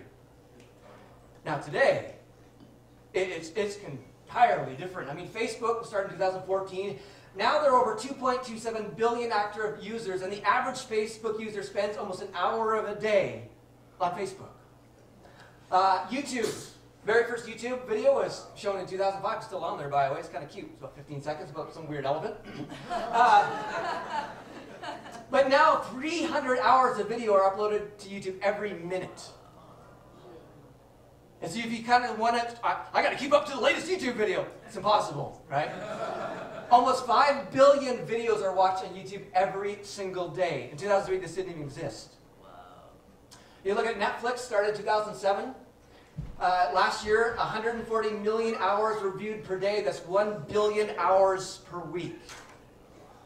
Now 1.47 1.59
today, 1.59 2.17
it's, 3.13 3.51
it's, 3.55 3.77
entirely 4.35 4.75
different. 4.75 5.09
I 5.09 5.15
mean, 5.15 5.29
Facebook 5.29 5.87
started 5.87 6.13
in 6.13 6.19
2014. 6.19 6.99
Now 7.37 7.61
there 7.63 7.73
are 7.73 7.81
over 7.81 7.97
2.27 7.97 8.97
billion 8.97 9.33
active 9.33 9.83
users, 9.83 10.23
and 10.23 10.33
the 10.33 10.43
average 10.43 10.79
Facebook 10.79 11.41
user 11.41 11.63
spends 11.63 11.97
almost 11.97 12.23
an 12.23 12.29
hour 12.35 12.75
of 12.75 12.87
a 12.87 13.01
day 13.01 13.49
on 14.01 14.13
Facebook. 14.13 14.51
Uh, 15.71 16.07
YouTube, 16.07 16.71
very 17.05 17.25
first 17.25 17.47
YouTube 17.47 17.87
video 17.89 18.15
was 18.15 18.47
shown 18.57 18.79
in 18.79 18.87
2005. 18.87 19.37
It's 19.37 19.47
still 19.47 19.65
on 19.65 19.79
there, 19.79 19.89
by 19.89 20.09
the 20.09 20.15
way. 20.15 20.21
It's 20.21 20.29
kind 20.29 20.45
of 20.45 20.51
cute. 20.51 20.67
It's 20.67 20.79
about 20.79 20.97
15 20.97 21.23
seconds 21.23 21.51
about 21.51 21.73
some 21.73 21.89
weird 21.89 22.05
elephant. 22.05 22.37
Uh, 22.91 24.27
but 25.31 25.49
now 25.49 25.77
300 25.77 26.59
hours 26.59 26.99
of 26.99 27.09
video 27.09 27.33
are 27.33 27.51
uploaded 27.51 27.97
to 27.97 28.09
YouTube 28.09 28.39
every 28.43 28.75
minute. 28.75 29.31
And 31.45 31.53
so 31.53 31.59
if 31.59 31.71
you 31.71 31.85
kind 31.85 32.07
of 32.07 32.19
want 32.19 32.37
to, 32.37 32.67
I, 32.67 32.87
I 32.95 33.03
got 33.03 33.11
to 33.11 33.19
keep 33.19 33.35
up 33.35 33.45
to 33.45 33.53
the 33.53 33.61
latest 33.61 33.87
YouTube 33.87 34.15
video. 34.15 34.47
It's 34.67 34.77
impossible, 34.77 35.45
right? 35.51 35.69
Almost 36.71 37.07
5 37.07 37.53
billion 37.53 37.99
videos 38.07 38.43
are 38.43 38.55
watched 38.55 38.83
on 38.83 38.95
YouTube 38.95 39.21
every 39.35 39.77
single 39.83 40.29
day. 40.29 40.71
In 40.73 40.79
2003, 40.79 41.19
this 41.19 41.35
didn't 41.35 41.51
even 41.51 41.65
exist. 41.65 42.15
Wow. 42.43 42.49
You 43.63 43.75
look 43.75 43.85
at 43.85 44.01
Netflix, 44.01 44.39
started 44.39 44.71
in 44.71 44.77
2007. 44.79 45.55
Uh, 46.41 46.71
last 46.73 47.05
year, 47.05 47.35
140 47.37 48.11
million 48.11 48.55
hours 48.55 49.03
were 49.03 49.15
viewed 49.15 49.45
per 49.45 49.59
day. 49.59 49.83
That's 49.83 50.01
1 50.01 50.47
billion 50.49 50.97
hours 50.97 51.61
per 51.71 51.79
week 51.79 52.19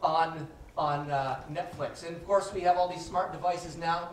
on, 0.03 0.49
on 0.77 1.09
uh, 1.09 1.41
Netflix. 1.53 2.05
And 2.05 2.17
of 2.17 2.27
course, 2.27 2.53
we 2.53 2.63
have 2.63 2.77
all 2.77 2.89
these 2.89 3.07
smart 3.07 3.31
devices 3.31 3.77
now. 3.77 4.11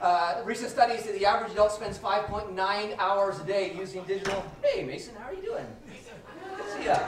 Uh, 0.00 0.42
recent 0.44 0.70
studies 0.70 1.04
say 1.04 1.18
the 1.18 1.24
average 1.24 1.52
adult 1.52 1.72
spends 1.72 1.98
5.9 1.98 2.96
hours 2.98 3.40
a 3.40 3.44
day 3.44 3.74
using 3.78 4.04
digital. 4.04 4.44
Hey, 4.62 4.84
Mason, 4.84 5.14
how 5.14 5.30
are 5.30 5.34
you 5.34 5.42
doing? 5.42 5.64
Good 5.86 6.64
to 6.64 6.70
see 6.72 6.84
ya. 6.84 6.98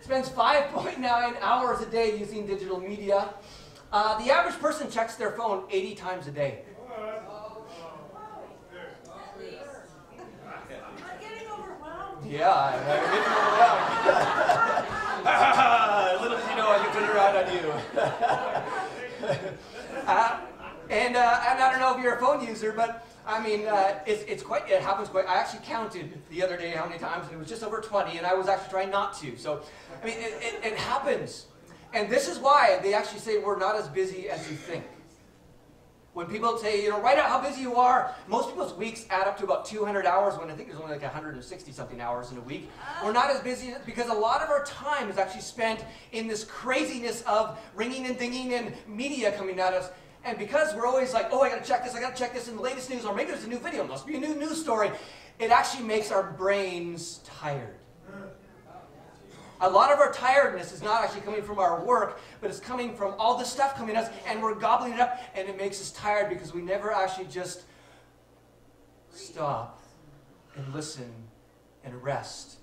Spends 0.00 0.28
5.9 0.30 1.36
hours 1.42 1.82
a 1.82 1.86
day 1.86 2.18
using 2.18 2.46
digital 2.46 2.80
media. 2.80 3.28
Uh, 3.92 4.18
the 4.24 4.32
average 4.32 4.58
person 4.58 4.90
checks 4.90 5.16
their 5.16 5.32
phone 5.32 5.64
80 5.70 5.94
times 5.96 6.26
a 6.26 6.30
day. 6.30 6.62
Yeah, 12.28 12.50
I'm 12.52 12.80
getting 12.80 13.22
overwhelmed. 13.22 14.86
Little 16.22 16.38
you 16.38 16.56
know 16.56 16.70
I 16.70 16.78
could 16.82 16.92
turn 16.92 17.08
around 17.10 17.36
on 17.36 17.46
you. 17.52 18.52
uh, 20.06 20.40
and, 20.88 21.16
uh, 21.16 21.40
and 21.48 21.62
I 21.62 21.70
don't 21.70 21.80
know 21.80 21.96
if 21.96 22.02
you're 22.02 22.14
a 22.14 22.20
phone 22.20 22.46
user, 22.46 22.72
but 22.72 23.06
I 23.26 23.42
mean, 23.42 23.66
uh, 23.66 23.98
it's, 24.06 24.22
it's 24.24 24.42
quite, 24.42 24.68
it 24.70 24.80
happens 24.80 25.08
quite, 25.08 25.26
I 25.26 25.34
actually 25.34 25.64
counted 25.64 26.20
the 26.30 26.42
other 26.42 26.56
day 26.56 26.70
how 26.70 26.86
many 26.86 26.98
times, 26.98 27.26
and 27.26 27.34
it 27.34 27.38
was 27.38 27.48
just 27.48 27.64
over 27.64 27.80
20, 27.80 28.18
and 28.18 28.26
I 28.26 28.34
was 28.34 28.48
actually 28.48 28.70
trying 28.70 28.90
not 28.90 29.18
to. 29.18 29.36
So, 29.36 29.62
I 30.02 30.06
mean, 30.06 30.16
it, 30.18 30.34
it, 30.40 30.72
it 30.72 30.76
happens. 30.76 31.46
And 31.92 32.08
this 32.08 32.28
is 32.28 32.38
why 32.38 32.78
they 32.82 32.94
actually 32.94 33.20
say 33.20 33.38
we're 33.38 33.58
not 33.58 33.74
as 33.74 33.88
busy 33.88 34.28
as 34.28 34.48
you 34.48 34.56
think. 34.56 34.84
When 36.16 36.24
people 36.28 36.56
say, 36.56 36.82
you 36.82 36.88
know, 36.88 37.02
write 37.02 37.18
out 37.18 37.28
how 37.28 37.42
busy 37.42 37.60
you 37.60 37.76
are, 37.76 38.14
most 38.26 38.48
people's 38.48 38.72
weeks 38.72 39.04
add 39.10 39.26
up 39.28 39.36
to 39.36 39.44
about 39.44 39.66
200 39.66 40.06
hours 40.06 40.38
when 40.38 40.50
I 40.50 40.54
think 40.54 40.70
there's 40.70 40.80
only 40.80 40.94
like 40.94 41.02
160 41.02 41.72
something 41.72 42.00
hours 42.00 42.32
in 42.32 42.38
a 42.38 42.40
week. 42.40 42.70
We're 43.04 43.12
not 43.12 43.28
as 43.28 43.42
busy 43.42 43.74
because 43.84 44.08
a 44.08 44.14
lot 44.14 44.40
of 44.40 44.48
our 44.48 44.64
time 44.64 45.10
is 45.10 45.18
actually 45.18 45.42
spent 45.42 45.84
in 46.12 46.26
this 46.26 46.42
craziness 46.42 47.20
of 47.26 47.58
ringing 47.74 48.06
and 48.06 48.18
dinging 48.18 48.54
and 48.54 48.72
media 48.88 49.30
coming 49.32 49.60
at 49.60 49.74
us. 49.74 49.90
And 50.24 50.38
because 50.38 50.74
we're 50.74 50.86
always 50.86 51.12
like, 51.12 51.28
oh, 51.32 51.42
I 51.42 51.50
gotta 51.50 51.62
check 51.62 51.84
this, 51.84 51.94
I 51.94 52.00
gotta 52.00 52.16
check 52.16 52.32
this 52.32 52.48
in 52.48 52.56
the 52.56 52.62
latest 52.62 52.88
news, 52.88 53.04
or 53.04 53.14
maybe 53.14 53.32
there's 53.32 53.44
a 53.44 53.48
new 53.48 53.58
video, 53.58 53.86
must 53.86 54.06
be 54.06 54.16
a 54.16 54.18
new 54.18 54.36
news 54.36 54.58
story, 54.58 54.90
it 55.38 55.50
actually 55.50 55.84
makes 55.84 56.10
our 56.10 56.32
brains 56.32 57.20
tired. 57.24 57.76
A 59.60 59.68
lot 59.68 59.92
of 59.92 59.98
our 59.98 60.12
tiredness 60.12 60.72
is 60.72 60.82
not 60.82 61.02
actually 61.02 61.22
coming 61.22 61.42
from 61.42 61.58
our 61.58 61.82
work, 61.82 62.20
but 62.40 62.50
it's 62.50 62.60
coming 62.60 62.94
from 62.94 63.14
all 63.18 63.38
this 63.38 63.50
stuff 63.50 63.74
coming 63.76 63.96
at 63.96 64.04
us, 64.04 64.14
and 64.26 64.42
we're 64.42 64.54
gobbling 64.54 64.92
it 64.92 65.00
up, 65.00 65.18
and 65.34 65.48
it 65.48 65.56
makes 65.56 65.80
us 65.80 65.90
tired 65.92 66.28
because 66.28 66.52
we 66.52 66.60
never 66.60 66.92
actually 66.92 67.26
just 67.26 67.62
stop 69.12 69.82
and 70.56 70.74
listen 70.74 71.10
and 71.84 72.02
rest. 72.02 72.58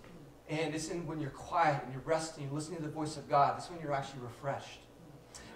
And 0.49 0.75
it's 0.75 0.89
in 0.89 1.07
when 1.07 1.19
you're 1.19 1.31
quiet 1.31 1.81
and 1.83 1.93
you're 1.93 2.03
resting, 2.05 2.45
you're 2.45 2.53
listening 2.53 2.77
to 2.77 2.83
the 2.83 2.91
voice 2.91 3.17
of 3.17 3.27
God, 3.27 3.57
that's 3.57 3.71
when 3.71 3.79
you're 3.81 3.93
actually 3.93 4.21
refreshed. 4.21 4.79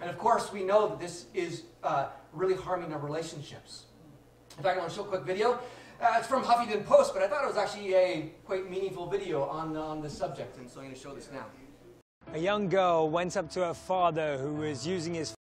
And 0.00 0.10
of 0.10 0.18
course, 0.18 0.52
we 0.52 0.64
know 0.64 0.88
that 0.88 0.98
this 0.98 1.26
is 1.34 1.64
uh, 1.84 2.08
really 2.32 2.54
harming 2.54 2.92
our 2.92 2.98
relationships. 2.98 3.84
In 4.56 4.64
fact, 4.64 4.76
I 4.76 4.80
want 4.80 4.90
to 4.90 4.96
show 4.96 5.04
a 5.04 5.08
quick 5.08 5.22
video. 5.22 5.60
Uh, 6.00 6.14
it's 6.16 6.28
from 6.28 6.44
Huffington 6.44 6.86
Post, 6.86 7.12
but 7.12 7.24
I 7.24 7.26
thought 7.26 7.42
it 7.42 7.48
was 7.48 7.56
actually 7.56 7.92
a 7.94 8.30
quite 8.44 8.70
meaningful 8.70 9.08
video 9.08 9.42
on, 9.42 9.76
on 9.76 10.00
the 10.00 10.08
subject, 10.08 10.56
and 10.58 10.70
so 10.70 10.78
I'm 10.78 10.86
going 10.86 10.94
to 10.94 11.00
show 11.00 11.12
this 11.12 11.28
now. 11.32 11.46
A 12.34 12.38
young 12.38 12.68
girl 12.68 13.10
went 13.10 13.36
up 13.36 13.50
to 13.52 13.64
her 13.64 13.74
father 13.74 14.38
who 14.38 14.54
was 14.54 14.86
using 14.86 15.14
his 15.14 15.34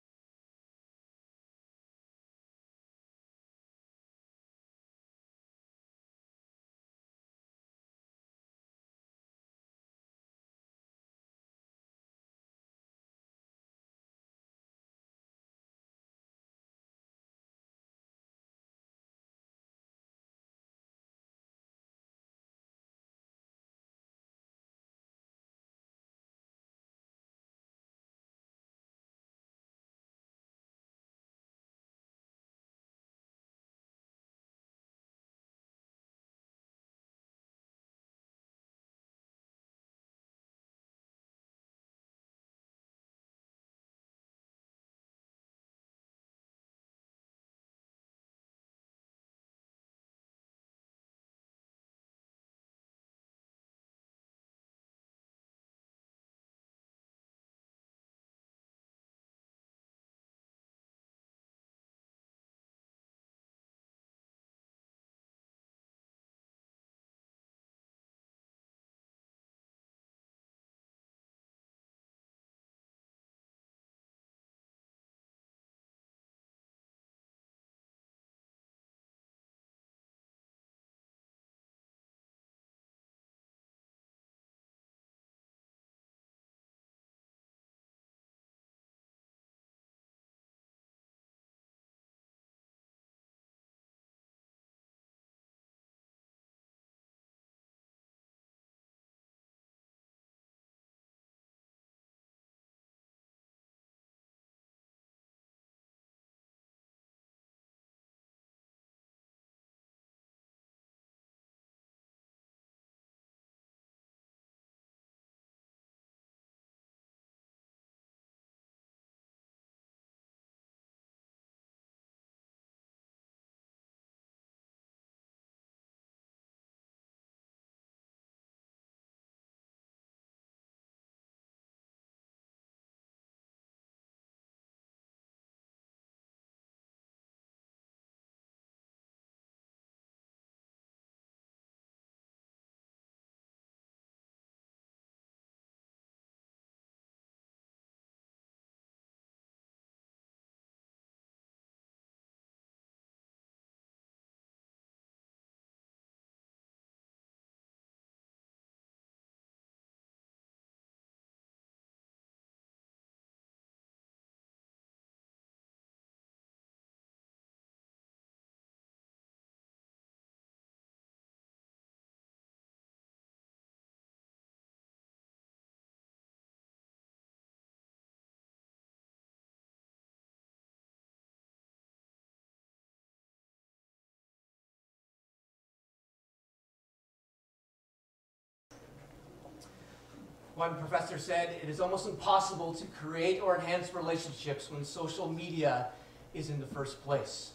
One 190.55 190.75
professor 190.75 191.17
said, 191.17 191.53
it 191.61 191.67
is 191.67 191.81
almost 191.81 192.07
impossible 192.07 192.73
to 192.75 192.85
create 192.85 193.41
or 193.41 193.57
enhance 193.57 193.93
relationships 193.93 194.71
when 194.71 194.85
social 194.85 195.27
media 195.27 195.89
is 196.33 196.49
in 196.49 196.61
the 196.61 196.65
first 196.67 197.03
place. 197.03 197.51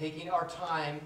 Taking 0.00 0.30
our 0.30 0.48
time 0.48 1.00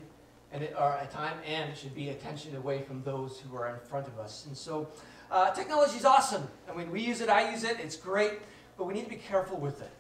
and 0.53 0.67
our 0.75 1.07
time 1.13 1.37
and 1.47 1.77
should 1.77 1.95
be 1.95 2.09
attention 2.09 2.57
away 2.57 2.81
from 2.81 3.03
those 3.03 3.41
who 3.41 3.55
are 3.57 3.69
in 3.69 3.79
front 3.91 4.07
of 4.07 4.19
us. 4.19 4.47
And 4.47 4.57
so 4.57 4.89
uh, 5.31 5.51
technology 5.51 5.99
is 5.99 6.07
awesome. 6.07 6.49
I 6.71 6.75
mean, 6.75 6.91
we 6.91 7.03
use 7.03 7.21
it, 7.21 7.29
I 7.29 7.51
use 7.51 7.63
it, 7.63 7.79
it's 7.79 7.97
great, 7.97 8.33
but 8.79 8.85
we 8.85 8.95
need 8.95 9.05
to 9.05 9.11
be 9.11 9.17
careful 9.17 9.59
with 9.59 9.83
it. 9.83 9.91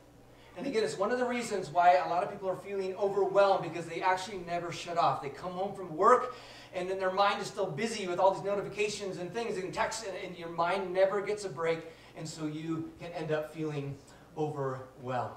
And 0.56 0.66
again, 0.66 0.82
it's 0.82 0.96
one 0.96 1.10
of 1.10 1.18
the 1.18 1.26
reasons 1.26 1.68
why 1.68 1.96
a 1.96 2.08
lot 2.08 2.22
of 2.22 2.30
people 2.30 2.48
are 2.48 2.56
feeling 2.56 2.94
overwhelmed 2.94 3.64
because 3.64 3.86
they 3.86 4.00
actually 4.00 4.38
never 4.38 4.72
shut 4.72 4.96
off. 4.96 5.20
They 5.20 5.28
come 5.28 5.52
home 5.52 5.74
from 5.74 5.94
work 5.94 6.36
and 6.74 6.90
then 6.90 6.98
their 6.98 7.12
mind 7.12 7.40
is 7.40 7.46
still 7.46 7.66
busy 7.66 8.06
with 8.06 8.18
all 8.18 8.32
these 8.32 8.44
notifications 8.44 9.18
and 9.18 9.32
things 9.32 9.56
and 9.56 9.72
texts, 9.72 10.04
and, 10.06 10.16
and 10.24 10.36
your 10.36 10.48
mind 10.48 10.92
never 10.92 11.20
gets 11.20 11.44
a 11.44 11.48
break, 11.48 11.80
and 12.16 12.28
so 12.28 12.46
you 12.46 12.90
can 13.00 13.12
end 13.12 13.32
up 13.32 13.54
feeling 13.54 13.96
overwhelmed. 14.36 15.34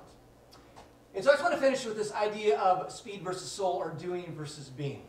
And 1.16 1.24
so 1.24 1.32
I 1.32 1.34
just 1.34 1.44
want 1.44 1.56
to 1.56 1.62
finish 1.62 1.86
with 1.86 1.98
this 1.98 2.12
idea 2.14 2.60
of 2.60 2.92
speed 2.92 3.22
versus 3.22 3.50
soul 3.50 3.74
or 3.74 3.92
doing 3.92 4.36
versus 4.36 4.70
being. 4.70 5.04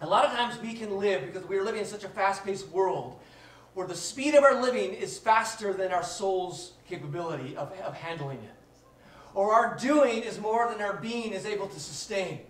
A 0.00 0.06
lot 0.06 0.24
of 0.24 0.32
times 0.32 0.60
we 0.60 0.74
can 0.74 0.96
live 0.98 1.26
because 1.26 1.46
we 1.48 1.56
are 1.56 1.64
living 1.64 1.80
in 1.80 1.86
such 1.86 2.04
a 2.04 2.08
fast 2.08 2.44
paced 2.44 2.68
world 2.68 3.18
where 3.74 3.86
the 3.86 3.94
speed 3.94 4.34
of 4.34 4.44
our 4.44 4.60
living 4.60 4.94
is 4.94 5.18
faster 5.18 5.72
than 5.72 5.92
our 5.92 6.02
soul's 6.02 6.72
capability 6.88 7.56
of, 7.56 7.72
of 7.80 7.94
handling 7.94 8.38
it. 8.38 8.54
Or 9.34 9.52
our 9.52 9.76
doing 9.76 10.22
is 10.22 10.40
more 10.40 10.70
than 10.70 10.80
our 10.80 10.96
being 10.96 11.32
is 11.32 11.46
able 11.46 11.66
to 11.68 11.78
sustain. 11.80 12.40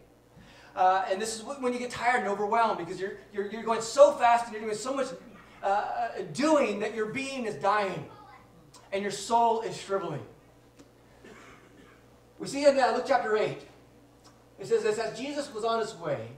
Uh, 0.79 1.05
and 1.11 1.21
this 1.21 1.37
is 1.37 1.43
when 1.43 1.73
you 1.73 1.79
get 1.81 1.91
tired 1.91 2.21
and 2.21 2.29
overwhelmed 2.29 2.79
because 2.79 3.01
you're, 3.01 3.15
you're, 3.33 3.51
you're 3.51 3.65
going 3.65 3.83
so 3.83 4.13
fast 4.13 4.45
and 4.45 4.53
you're 4.53 4.63
doing 4.63 4.77
so 4.77 4.95
much 4.95 5.09
uh, 5.61 5.67
uh, 5.67 6.09
doing 6.33 6.79
that 6.79 6.95
your 6.95 7.07
being 7.07 7.47
is 7.47 7.57
dying 7.57 8.09
and 8.93 9.03
your 9.03 9.11
soul 9.11 9.63
is 9.63 9.77
shriveling. 9.77 10.23
We 12.39 12.47
see 12.47 12.65
in 12.65 12.79
uh, 12.79 12.93
Luke 12.95 13.07
chapter 13.09 13.37
8, 13.37 13.59
it 14.61 14.67
says 14.69 14.85
this 14.85 14.99
As 14.99 15.19
Jesus 15.19 15.53
was 15.53 15.65
on 15.65 15.81
his 15.81 15.97
way, 15.97 16.29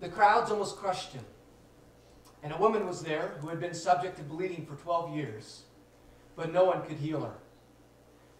the 0.00 0.08
crowds 0.08 0.50
almost 0.50 0.76
crushed 0.76 1.12
him. 1.12 1.24
And 2.42 2.52
a 2.52 2.56
woman 2.56 2.88
was 2.88 3.02
there 3.02 3.36
who 3.40 3.46
had 3.46 3.60
been 3.60 3.72
subject 3.72 4.16
to 4.16 4.24
bleeding 4.24 4.66
for 4.66 4.74
12 4.74 5.14
years, 5.14 5.62
but 6.34 6.52
no 6.52 6.64
one 6.64 6.82
could 6.82 6.96
heal 6.96 7.20
her. 7.20 7.34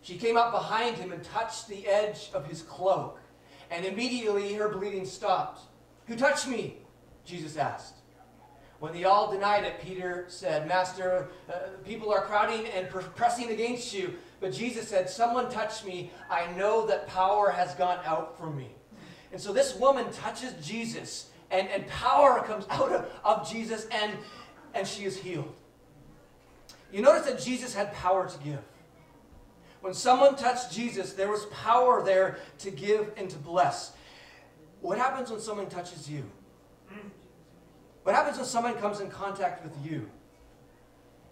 She 0.01 0.19
came 0.19 0.37
up 0.37 0.51
behind 0.51 0.97
him 0.97 1.13
and 1.13 1.23
touched 1.23 1.69
the 1.69 1.87
edge 1.87 2.31
of 2.35 2.47
his 2.47 2.63
cloak, 2.63 3.21
and 3.73 3.87
immediately 3.87 4.53
her 4.55 4.69
bleeding 4.69 5.07
stopped. 5.07 5.63
Who 6.07 6.15
touched 6.15 6.47
me? 6.47 6.77
Jesus 7.25 7.57
asked. 7.57 7.95
When 8.81 8.93
they 8.93 9.05
all 9.05 9.31
denied 9.33 9.65
it, 9.65 9.81
Peter 9.81 10.27
said, 10.29 10.69
Master, 10.69 11.29
uh, 11.49 11.55
people 11.85 12.13
are 12.13 12.23
crowding 12.23 12.67
and 12.67 12.89
pressing 12.91 13.51
against 13.51 13.95
you. 13.95 14.15
But 14.41 14.53
Jesus 14.53 14.89
said, 14.89 15.09
Someone 15.09 15.49
touched 15.51 15.87
me. 15.87 16.11
I 16.29 16.51
know 16.53 16.87
that 16.87 17.07
power 17.07 17.51
has 17.51 17.75
gone 17.77 18.01
out 18.05 18.37
from 18.37 18.57
me. 18.57 18.69
And 19.31 19.41
so 19.41 19.53
this 19.53 19.77
woman 19.77 20.13
touches 20.13 20.53
Jesus, 20.67 21.31
and, 21.51 21.69
and 21.69 21.87
power 21.87 22.43
comes 22.43 22.67
out 22.69 22.93
of, 22.93 23.09
of 23.25 23.51
Jesus, 23.51 23.87
and, 23.91 24.13
and 24.75 24.87
she 24.87 25.05
is 25.05 25.17
healed. 25.17 25.55
You 26.93 27.01
notice 27.01 27.25
that 27.27 27.41
Jesus 27.41 27.75
had 27.75 27.93
power 27.95 28.29
to 28.29 28.39
give. 28.45 28.61
When 29.83 29.95
someone 29.95 30.37
touched 30.37 30.73
Jesus, 30.73 31.13
there 31.13 31.29
was 31.29 31.45
power 31.47 32.05
there 32.05 32.39
to 32.61 32.71
give 32.71 33.13
and 33.17 33.29
to 33.29 33.37
bless. 33.37 33.93
What 34.81 34.97
happens 34.97 35.31
when 35.31 35.41
someone 35.41 35.69
touches 35.69 36.09
you? 36.09 36.23
What 38.05 38.15
happens 38.15 38.37
when 38.37 38.47
someone 38.47 38.75
comes 38.75 39.01
in 39.01 39.11
contact 39.11 39.65
with 39.65 39.75
you? 39.85 40.09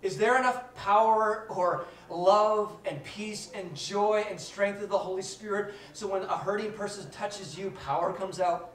Is 0.02 0.16
there 0.16 0.36
enough 0.36 0.74
power 0.74 1.46
or 1.48 1.84
love 2.08 2.76
and 2.84 3.02
peace 3.04 3.50
and 3.54 3.74
joy 3.76 4.24
and 4.28 4.40
strength 4.40 4.82
of 4.82 4.88
the 4.88 4.98
Holy 4.98 5.22
Spirit 5.22 5.74
so 5.92 6.08
when 6.08 6.22
a 6.22 6.36
hurting 6.36 6.72
person 6.72 7.08
touches 7.10 7.56
you, 7.56 7.70
power 7.70 8.12
comes 8.12 8.40
out? 8.40 8.72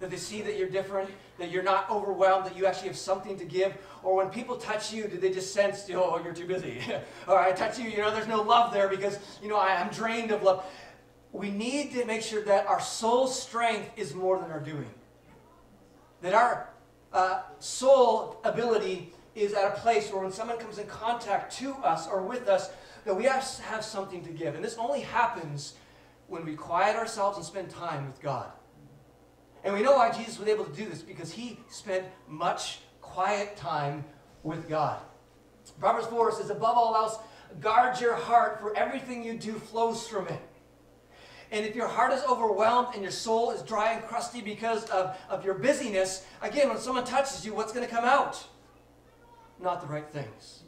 That 0.00 0.10
they 0.10 0.16
see 0.18 0.42
that 0.42 0.58
you're 0.58 0.68
different, 0.68 1.08
that 1.38 1.50
you're 1.50 1.62
not 1.62 1.90
overwhelmed, 1.90 2.46
that 2.46 2.56
you 2.56 2.66
actually 2.66 2.88
have 2.88 2.96
something 2.96 3.38
to 3.38 3.44
give? 3.44 3.74
Or 4.02 4.16
when 4.16 4.30
people 4.30 4.56
touch 4.56 4.92
you, 4.92 5.08
do 5.08 5.16
they 5.16 5.30
just 5.30 5.52
sense, 5.52 5.88
oh, 5.92 6.20
you're 6.22 6.34
too 6.34 6.46
busy? 6.46 6.80
or 7.28 7.38
I 7.38 7.52
touch 7.52 7.78
you, 7.78 7.88
you 7.88 7.98
know, 7.98 8.10
there's 8.10 8.28
no 8.28 8.42
love 8.42 8.72
there 8.72 8.88
because, 8.88 9.18
you 9.42 9.48
know, 9.48 9.56
I, 9.56 9.80
am 9.80 9.90
drained 9.90 10.30
of 10.30 10.42
love. 10.42 10.64
We 11.32 11.50
need 11.50 11.92
to 11.94 12.04
make 12.04 12.22
sure 12.22 12.42
that 12.44 12.66
our 12.66 12.80
soul 12.80 13.26
strength 13.26 13.90
is 13.96 14.14
more 14.14 14.38
than 14.38 14.50
our 14.50 14.60
doing. 14.60 14.90
That 16.22 16.34
our 16.34 16.68
uh, 17.12 17.42
soul 17.58 18.40
ability 18.44 19.12
is 19.34 19.52
at 19.52 19.66
a 19.66 19.80
place 19.80 20.12
where 20.12 20.22
when 20.22 20.32
someone 20.32 20.58
comes 20.58 20.78
in 20.78 20.86
contact 20.86 21.56
to 21.56 21.74
us 21.76 22.06
or 22.06 22.22
with 22.22 22.48
us, 22.48 22.70
that 23.04 23.14
we 23.14 23.24
have, 23.24 23.44
have 23.64 23.84
something 23.84 24.24
to 24.24 24.30
give. 24.30 24.54
And 24.54 24.64
this 24.64 24.76
only 24.78 25.00
happens 25.00 25.74
when 26.28 26.44
we 26.44 26.54
quiet 26.54 26.96
ourselves 26.96 27.36
and 27.36 27.44
spend 27.44 27.70
time 27.70 28.06
with 28.06 28.20
God. 28.20 28.50
And 29.64 29.72
we 29.72 29.82
know 29.82 29.92
why 29.92 30.12
Jesus 30.12 30.38
was 30.38 30.46
able 30.46 30.66
to 30.66 30.72
do 30.72 30.86
this 30.86 31.00
because 31.00 31.32
he 31.32 31.58
spent 31.70 32.04
much 32.28 32.80
quiet 33.00 33.56
time 33.56 34.04
with 34.42 34.68
God. 34.68 35.00
Proverbs 35.80 36.06
4 36.08 36.32
says, 36.32 36.50
Above 36.50 36.76
all 36.76 36.94
else, 36.94 37.18
guard 37.60 37.98
your 37.98 38.14
heart, 38.14 38.60
for 38.60 38.76
everything 38.76 39.24
you 39.24 39.38
do 39.38 39.54
flows 39.54 40.06
from 40.06 40.28
it. 40.28 40.40
And 41.50 41.64
if 41.64 41.74
your 41.74 41.88
heart 41.88 42.12
is 42.12 42.22
overwhelmed 42.24 42.88
and 42.94 43.02
your 43.02 43.12
soul 43.12 43.50
is 43.52 43.62
dry 43.62 43.92
and 43.92 44.04
crusty 44.04 44.40
because 44.40 44.84
of, 44.90 45.16
of 45.30 45.44
your 45.44 45.54
busyness, 45.54 46.26
again, 46.42 46.68
when 46.68 46.78
someone 46.78 47.04
touches 47.04 47.46
you, 47.46 47.54
what's 47.54 47.72
going 47.72 47.86
to 47.86 47.92
come 47.92 48.04
out? 48.04 48.44
Not 49.60 49.80
the 49.80 49.86
right 49.86 50.08
things. 50.10 50.64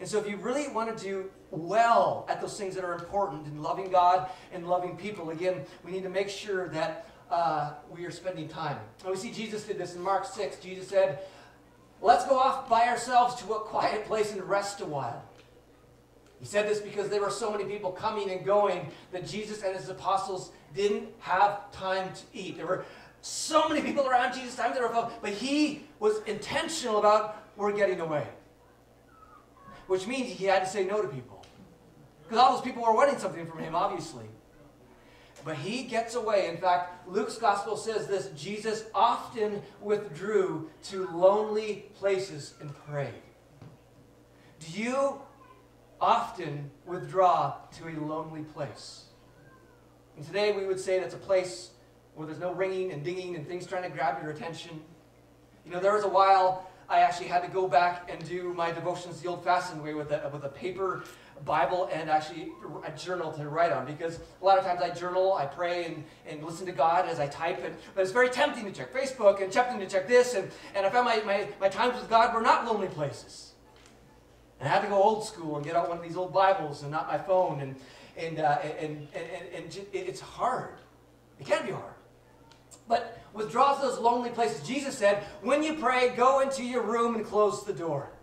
And 0.00 0.08
so 0.08 0.18
if 0.18 0.28
you 0.28 0.36
really 0.36 0.68
want 0.68 0.96
to 0.96 1.02
do 1.02 1.30
well 1.50 2.26
at 2.28 2.40
those 2.40 2.58
things 2.58 2.74
that 2.74 2.84
are 2.84 2.94
important 2.94 3.46
in 3.46 3.62
loving 3.62 3.90
God 3.90 4.28
and 4.52 4.66
loving 4.68 4.96
people, 4.96 5.30
again, 5.30 5.64
we 5.84 5.92
need 5.92 6.02
to 6.02 6.08
make 6.08 6.28
sure 6.28 6.68
that 6.70 7.06
uh, 7.30 7.72
we 7.90 8.04
are 8.04 8.10
spending 8.10 8.48
time. 8.48 8.78
And 9.02 9.10
we 9.10 9.16
see 9.16 9.30
Jesus 9.30 9.64
did 9.64 9.78
this 9.78 9.94
in 9.94 10.02
Mark 10.02 10.24
6. 10.24 10.56
Jesus 10.58 10.88
said, 10.88 11.20
Let's 12.00 12.26
go 12.26 12.38
off 12.38 12.68
by 12.68 12.88
ourselves 12.88 13.40
to 13.42 13.54
a 13.54 13.60
quiet 13.60 14.04
place 14.06 14.32
and 14.32 14.42
rest 14.44 14.80
a 14.80 14.84
while. 14.84 15.22
He 16.38 16.44
said 16.44 16.68
this 16.68 16.80
because 16.80 17.08
there 17.08 17.22
were 17.22 17.30
so 17.30 17.50
many 17.50 17.64
people 17.64 17.90
coming 17.92 18.30
and 18.30 18.44
going 18.44 18.90
that 19.12 19.26
Jesus 19.26 19.62
and 19.62 19.74
his 19.74 19.88
apostles 19.88 20.50
didn't 20.74 21.08
have 21.20 21.72
time 21.72 22.12
to 22.12 22.22
eat. 22.38 22.58
There 22.58 22.66
were 22.66 22.84
so 23.22 23.66
many 23.68 23.80
people 23.80 24.06
around 24.06 24.34
Jesus' 24.34 24.54
time 24.54 24.74
that 24.74 24.82
were 24.82 25.10
but 25.22 25.30
he 25.30 25.84
was 25.98 26.20
intentional 26.26 26.98
about 26.98 27.42
we're 27.56 27.72
getting 27.72 28.00
away. 28.00 28.26
Which 29.86 30.06
means 30.06 30.30
he 30.30 30.44
had 30.44 30.62
to 30.62 30.68
say 30.68 30.84
no 30.84 31.00
to 31.00 31.08
people. 31.08 31.42
Because 32.24 32.38
all 32.38 32.52
those 32.52 32.64
people 32.64 32.82
were 32.82 32.94
wanting 32.94 33.18
something 33.18 33.46
from 33.46 33.60
him, 33.60 33.74
obviously. 33.74 34.26
But 35.44 35.56
he 35.56 35.82
gets 35.82 36.14
away. 36.14 36.48
In 36.48 36.56
fact, 36.56 37.08
Luke's 37.08 37.36
gospel 37.36 37.76
says 37.76 38.06
this 38.06 38.28
Jesus 38.36 38.84
often 38.94 39.62
withdrew 39.80 40.70
to 40.84 41.06
lonely 41.08 41.86
places 41.98 42.54
and 42.60 42.74
prayed. 42.86 43.12
Do 44.60 44.80
you 44.80 45.20
often 46.04 46.70
withdraw 46.86 47.54
to 47.78 47.88
a 47.88 47.94
lonely 47.98 48.42
place. 48.42 49.04
And 50.16 50.26
today 50.26 50.52
we 50.52 50.66
would 50.66 50.78
say 50.78 51.00
that's 51.00 51.14
a 51.14 51.18
place 51.18 51.70
where 52.14 52.26
there's 52.26 52.38
no 52.38 52.52
ringing 52.52 52.92
and 52.92 53.02
dinging 53.02 53.34
and 53.36 53.46
things 53.46 53.66
trying 53.66 53.82
to 53.84 53.88
grab 53.88 54.22
your 54.22 54.30
attention. 54.30 54.80
You 55.64 55.72
know, 55.72 55.80
there 55.80 55.94
was 55.94 56.04
a 56.04 56.08
while 56.08 56.70
I 56.88 57.00
actually 57.00 57.28
had 57.28 57.42
to 57.42 57.48
go 57.48 57.66
back 57.66 58.10
and 58.12 58.22
do 58.28 58.52
my 58.52 58.70
devotions 58.70 59.20
the 59.20 59.28
old-fashioned 59.28 59.82
way 59.82 59.94
with 59.94 60.12
a, 60.12 60.30
with 60.32 60.44
a 60.44 60.50
paper 60.50 61.04
Bible 61.40 61.88
and 61.92 62.08
actually 62.08 62.52
a 62.84 62.92
journal 62.92 63.32
to 63.32 63.48
write 63.48 63.72
on 63.72 63.84
because 63.86 64.20
a 64.40 64.44
lot 64.44 64.58
of 64.58 64.64
times 64.64 64.80
I 64.82 64.90
journal, 64.90 65.34
I 65.34 65.46
pray 65.46 65.84
and, 65.84 66.04
and 66.26 66.42
listen 66.44 66.66
to 66.66 66.72
God 66.72 67.06
as 67.08 67.20
I 67.20 67.26
type. 67.26 67.62
And, 67.64 67.74
but 67.94 68.02
it's 68.02 68.12
very 68.12 68.30
tempting 68.30 68.64
to 68.64 68.72
check 68.72 68.92
Facebook 68.92 69.42
and 69.42 69.52
tempting 69.52 69.78
to 69.80 69.86
check 69.86 70.08
this. 70.08 70.34
And, 70.34 70.50
and 70.74 70.86
I 70.86 70.90
found 70.90 71.06
my, 71.06 71.20
my, 71.24 71.48
my 71.60 71.68
times 71.68 72.00
with 72.00 72.08
God 72.08 72.34
were 72.34 72.40
not 72.40 72.66
lonely 72.66 72.88
places. 72.88 73.52
And 74.60 74.68
I 74.68 74.72
had 74.72 74.82
to 74.82 74.88
go 74.88 75.02
old 75.02 75.26
school 75.26 75.56
and 75.56 75.64
get 75.64 75.76
out 75.76 75.88
one 75.88 75.98
of 75.98 76.04
these 76.04 76.16
old 76.16 76.32
Bibles 76.32 76.82
and 76.82 76.90
not 76.90 77.08
my 77.08 77.18
phone. 77.18 77.60
And, 77.60 77.76
and, 78.16 78.38
uh, 78.38 78.58
and, 78.62 79.08
and, 79.14 79.26
and, 79.54 79.64
and 79.74 79.86
it's 79.92 80.20
hard. 80.20 80.78
It 81.38 81.46
can 81.46 81.66
be 81.66 81.72
hard. 81.72 81.94
But 82.88 83.20
withdraws 83.32 83.80
those 83.80 83.98
lonely 83.98 84.30
places. 84.30 84.66
Jesus 84.66 84.96
said, 84.96 85.24
when 85.42 85.62
you 85.62 85.74
pray, 85.74 86.10
go 86.16 86.40
into 86.40 86.62
your 86.62 86.82
room 86.82 87.16
and 87.16 87.24
close 87.24 87.64
the 87.64 87.72
door. 87.72 88.13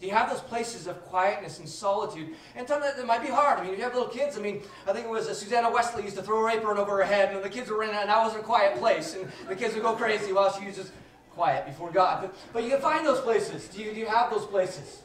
Do 0.00 0.06
you 0.06 0.12
have 0.12 0.28
those 0.28 0.40
places 0.40 0.86
of 0.86 1.02
quietness 1.06 1.58
and 1.58 1.68
solitude? 1.68 2.34
And 2.54 2.68
sometimes 2.68 2.98
it 2.98 3.06
might 3.06 3.22
be 3.22 3.28
hard. 3.28 3.58
I 3.58 3.62
mean, 3.62 3.72
if 3.72 3.78
you 3.78 3.84
have 3.84 3.94
little 3.94 4.10
kids, 4.10 4.36
I 4.36 4.42
mean, 4.42 4.60
I 4.86 4.92
think 4.92 5.06
it 5.06 5.10
was 5.10 5.26
uh, 5.26 5.32
Susanna 5.32 5.70
Wesley 5.70 6.02
used 6.02 6.16
to 6.16 6.22
throw 6.22 6.42
her 6.42 6.50
apron 6.50 6.76
over 6.76 6.98
her 6.98 7.04
head, 7.04 7.34
and 7.34 7.42
the 7.42 7.48
kids 7.48 7.70
were 7.70 7.82
in, 7.82 7.90
and 7.90 8.10
I 8.10 8.22
was 8.22 8.36
a 8.36 8.40
quiet 8.40 8.78
place, 8.78 9.14
and 9.14 9.30
the 9.48 9.56
kids 9.56 9.72
would 9.72 9.82
go 9.82 9.94
crazy 9.94 10.34
while 10.34 10.52
she 10.52 10.66
was 10.66 10.76
just 10.76 10.92
quiet 11.30 11.64
before 11.64 11.90
God. 11.90 12.20
But, 12.22 12.36
but 12.52 12.62
you 12.64 12.70
can 12.70 12.80
find 12.80 13.06
those 13.06 13.20
places. 13.20 13.68
Do 13.68 13.82
you, 13.82 13.94
do 13.94 14.00
you 14.00 14.06
have 14.06 14.30
those 14.30 14.44
places? 14.44 15.02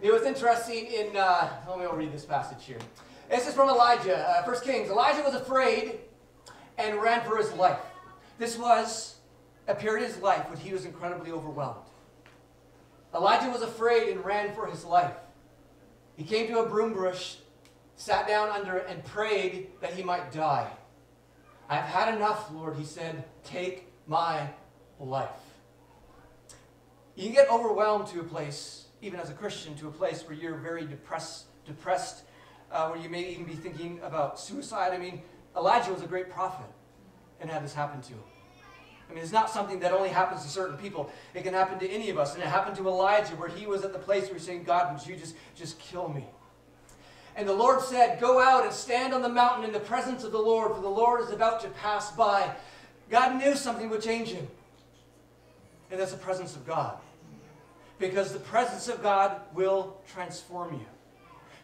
It 0.00 0.12
was 0.12 0.22
interesting 0.22 0.86
in, 0.86 1.16
uh, 1.16 1.48
let 1.68 1.78
me 1.78 1.86
read 1.86 2.12
this 2.12 2.24
passage 2.24 2.64
here. 2.64 2.78
This 3.28 3.48
is 3.48 3.54
from 3.54 3.68
Elijah, 3.68 4.18
uh, 4.18 4.44
1 4.44 4.60
Kings. 4.60 4.88
Elijah 4.88 5.22
was 5.22 5.34
afraid 5.34 5.98
and 6.78 7.00
ran 7.00 7.22
for 7.22 7.36
his 7.38 7.52
life. 7.54 7.80
This 8.38 8.56
was 8.56 9.16
a 9.66 9.74
period 9.74 10.04
of 10.04 10.14
his 10.14 10.22
life 10.22 10.48
when 10.48 10.58
he 10.58 10.72
was 10.72 10.84
incredibly 10.84 11.32
overwhelmed. 11.32 11.85
Elijah 13.16 13.48
was 13.48 13.62
afraid 13.62 14.10
and 14.10 14.24
ran 14.24 14.54
for 14.54 14.66
his 14.66 14.84
life. 14.84 15.16
He 16.16 16.24
came 16.24 16.48
to 16.48 16.60
a 16.60 16.68
broom 16.68 16.92
bush, 16.92 17.36
sat 17.96 18.28
down 18.28 18.50
under 18.50 18.76
it, 18.76 18.86
and 18.88 19.02
prayed 19.04 19.68
that 19.80 19.94
he 19.94 20.02
might 20.02 20.30
die. 20.30 20.70
I've 21.68 21.84
had 21.84 22.14
enough, 22.14 22.50
Lord, 22.52 22.76
he 22.76 22.84
said. 22.84 23.24
Take 23.42 23.90
my 24.06 24.50
life. 25.00 25.30
You 27.14 27.24
can 27.24 27.32
get 27.32 27.50
overwhelmed 27.50 28.06
to 28.08 28.20
a 28.20 28.24
place, 28.24 28.86
even 29.00 29.18
as 29.18 29.30
a 29.30 29.34
Christian, 29.34 29.74
to 29.76 29.88
a 29.88 29.90
place 29.90 30.22
where 30.22 30.36
you're 30.36 30.58
very 30.58 30.84
depressed, 30.84 31.46
depressed, 31.64 32.24
uh, 32.70 32.88
where 32.90 33.00
you 33.00 33.08
may 33.08 33.30
even 33.30 33.44
be 33.44 33.54
thinking 33.54 33.98
about 34.02 34.38
suicide. 34.38 34.92
I 34.92 34.98
mean, 34.98 35.22
Elijah 35.56 35.90
was 35.90 36.02
a 36.02 36.06
great 36.06 36.30
prophet 36.30 36.66
and 37.40 37.50
had 37.50 37.64
this 37.64 37.72
happen 37.72 38.02
to 38.02 38.12
him. 38.12 38.35
I 39.08 39.14
mean, 39.14 39.22
it's 39.22 39.32
not 39.32 39.50
something 39.50 39.80
that 39.80 39.92
only 39.92 40.08
happens 40.08 40.42
to 40.42 40.48
certain 40.48 40.76
people. 40.76 41.10
It 41.34 41.44
can 41.44 41.54
happen 41.54 41.78
to 41.78 41.88
any 41.88 42.10
of 42.10 42.18
us. 42.18 42.34
And 42.34 42.42
it 42.42 42.48
happened 42.48 42.76
to 42.76 42.88
Elijah, 42.88 43.36
where 43.36 43.48
he 43.48 43.66
was 43.66 43.84
at 43.84 43.92
the 43.92 43.98
place 43.98 44.24
where 44.24 44.34
he's 44.34 44.44
saying, 44.44 44.64
God, 44.64 44.92
would 44.92 45.06
you 45.06 45.16
just, 45.16 45.36
just 45.54 45.78
kill 45.78 46.08
me? 46.08 46.24
And 47.36 47.46
the 47.46 47.54
Lord 47.54 47.82
said, 47.82 48.18
Go 48.18 48.40
out 48.40 48.64
and 48.64 48.72
stand 48.72 49.12
on 49.12 49.22
the 49.22 49.28
mountain 49.28 49.64
in 49.64 49.72
the 49.72 49.80
presence 49.80 50.24
of 50.24 50.32
the 50.32 50.38
Lord, 50.38 50.74
for 50.74 50.80
the 50.80 50.88
Lord 50.88 51.20
is 51.20 51.30
about 51.30 51.60
to 51.60 51.68
pass 51.68 52.10
by. 52.12 52.50
God 53.10 53.36
knew 53.36 53.54
something 53.54 53.88
would 53.90 54.02
change 54.02 54.30
him. 54.30 54.48
And 55.90 56.00
that's 56.00 56.12
the 56.12 56.18
presence 56.18 56.56
of 56.56 56.66
God. 56.66 56.96
Because 57.98 58.32
the 58.32 58.40
presence 58.40 58.88
of 58.88 59.02
God 59.02 59.40
will 59.54 59.96
transform 60.12 60.74
you. 60.74 60.86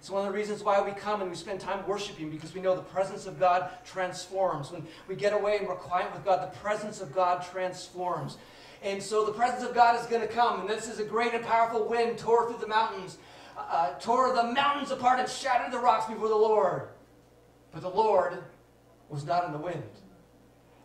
It's 0.02 0.10
one 0.10 0.26
of 0.26 0.32
the 0.32 0.36
reasons 0.36 0.64
why 0.64 0.80
we 0.80 0.90
come 0.90 1.20
and 1.20 1.30
we 1.30 1.36
spend 1.36 1.60
time 1.60 1.86
worshiping 1.86 2.28
because 2.28 2.52
we 2.56 2.60
know 2.60 2.74
the 2.74 2.82
presence 2.82 3.28
of 3.28 3.38
God 3.38 3.70
transforms. 3.84 4.72
When 4.72 4.84
we 5.06 5.14
get 5.14 5.32
away 5.32 5.58
and 5.58 5.68
we're 5.68 5.76
quiet 5.76 6.12
with 6.12 6.24
God, 6.24 6.42
the 6.42 6.58
presence 6.58 7.00
of 7.00 7.14
God 7.14 7.46
transforms. 7.52 8.36
And 8.82 9.00
so 9.00 9.24
the 9.24 9.30
presence 9.30 9.62
of 9.62 9.76
God 9.76 10.00
is 10.00 10.04
going 10.06 10.22
to 10.22 10.26
come. 10.26 10.62
And 10.62 10.68
this 10.68 10.88
is 10.88 10.98
a 10.98 11.04
great 11.04 11.34
and 11.34 11.44
powerful 11.44 11.88
wind 11.88 12.18
tore 12.18 12.50
through 12.50 12.58
the 12.58 12.66
mountains, 12.66 13.18
uh, 13.56 13.92
tore 14.00 14.34
the 14.34 14.42
mountains 14.42 14.90
apart 14.90 15.20
and 15.20 15.28
shattered 15.28 15.72
the 15.72 15.78
rocks 15.78 16.12
before 16.12 16.28
the 16.28 16.34
Lord. 16.34 16.88
But 17.70 17.82
the 17.82 17.88
Lord 17.88 18.42
was 19.08 19.24
not 19.24 19.44
in 19.44 19.52
the 19.52 19.58
wind. 19.58 19.84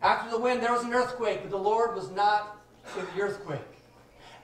After 0.00 0.30
the 0.30 0.38
wind, 0.38 0.62
there 0.62 0.72
was 0.72 0.84
an 0.84 0.94
earthquake, 0.94 1.40
but 1.42 1.50
the 1.50 1.56
Lord 1.56 1.96
was 1.96 2.08
not 2.12 2.56
in 2.96 3.04
the 3.16 3.22
earthquake. 3.22 3.77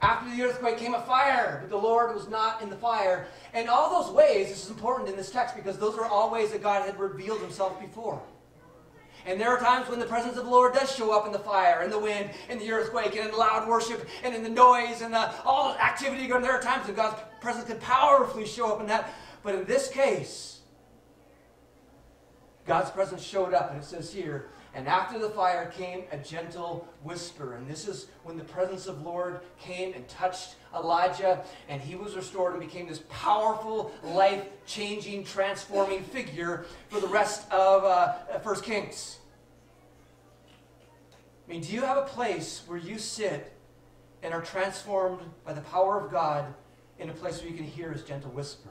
After 0.04 0.36
the 0.36 0.42
earthquake 0.42 0.76
came 0.76 0.92
a 0.92 1.00
fire, 1.00 1.60
but 1.62 1.70
the 1.70 1.78
Lord 1.78 2.14
was 2.14 2.28
not 2.28 2.60
in 2.60 2.68
the 2.68 2.76
fire. 2.76 3.26
And 3.54 3.70
all 3.70 4.02
those 4.02 4.14
ways, 4.14 4.50
this 4.50 4.64
is 4.64 4.70
important 4.70 5.08
in 5.08 5.16
this 5.16 5.30
text 5.30 5.56
because 5.56 5.78
those 5.78 5.96
are 5.96 6.04
all 6.04 6.30
ways 6.30 6.52
that 6.52 6.62
God 6.62 6.84
had 6.84 7.00
revealed 7.00 7.40
himself 7.40 7.80
before. 7.80 8.22
And 9.24 9.40
there 9.40 9.48
are 9.48 9.58
times 9.58 9.88
when 9.88 9.98
the 9.98 10.04
presence 10.04 10.36
of 10.36 10.44
the 10.44 10.50
Lord 10.50 10.74
does 10.74 10.94
show 10.94 11.18
up 11.18 11.24
in 11.24 11.32
the 11.32 11.38
fire, 11.38 11.82
in 11.82 11.90
the 11.90 11.98
wind, 11.98 12.28
in 12.50 12.58
the 12.58 12.70
earthquake, 12.70 13.16
and 13.16 13.30
in 13.30 13.34
loud 13.34 13.66
worship, 13.66 14.06
and 14.22 14.34
in 14.34 14.42
the 14.42 14.50
noise, 14.50 15.00
and 15.00 15.14
the, 15.14 15.42
all 15.42 15.72
the 15.72 15.82
activity 15.82 16.26
going. 16.26 16.42
There 16.42 16.52
are 16.52 16.60
times 16.60 16.86
when 16.86 16.96
God's 16.96 17.18
presence 17.40 17.66
can 17.66 17.78
powerfully 17.78 18.46
show 18.46 18.74
up 18.74 18.82
in 18.82 18.86
that. 18.88 19.10
But 19.42 19.54
in 19.54 19.64
this 19.64 19.88
case, 19.88 20.60
God's 22.66 22.90
presence 22.90 23.22
showed 23.22 23.54
up, 23.54 23.70
and 23.70 23.80
it 23.80 23.86
says 23.86 24.12
here, 24.12 24.50
and 24.74 24.88
after 24.88 25.18
the 25.18 25.30
fire 25.30 25.66
came 25.66 26.04
a 26.10 26.16
gentle 26.16 26.88
whisper. 27.04 27.54
And 27.54 27.68
this 27.68 27.86
is 27.86 28.08
when 28.24 28.36
the 28.36 28.44
presence 28.44 28.86
of 28.86 29.02
Lord 29.02 29.40
came 29.60 29.94
and 29.94 30.06
touched 30.08 30.56
Elijah, 30.74 31.44
and 31.68 31.80
he 31.80 31.94
was 31.94 32.16
restored 32.16 32.54
and 32.54 32.60
became 32.60 32.88
this 32.88 33.02
powerful, 33.08 33.92
life 34.02 34.44
changing, 34.66 35.24
transforming 35.24 36.02
figure 36.02 36.66
for 36.88 37.00
the 37.00 37.06
rest 37.06 37.50
of 37.52 37.84
uh, 37.84 38.38
First 38.40 38.64
Kings. 38.64 39.18
I 41.46 41.52
mean, 41.52 41.60
do 41.60 41.72
you 41.72 41.82
have 41.82 41.98
a 41.98 42.06
place 42.06 42.62
where 42.66 42.78
you 42.78 42.98
sit 42.98 43.52
and 44.22 44.34
are 44.34 44.42
transformed 44.42 45.20
by 45.44 45.52
the 45.52 45.60
power 45.60 46.00
of 46.00 46.10
God 46.10 46.52
in 46.98 47.10
a 47.10 47.12
place 47.12 47.40
where 47.40 47.50
you 47.50 47.56
can 47.56 47.66
hear 47.66 47.92
his 47.92 48.02
gentle 48.02 48.30
whisper? 48.30 48.70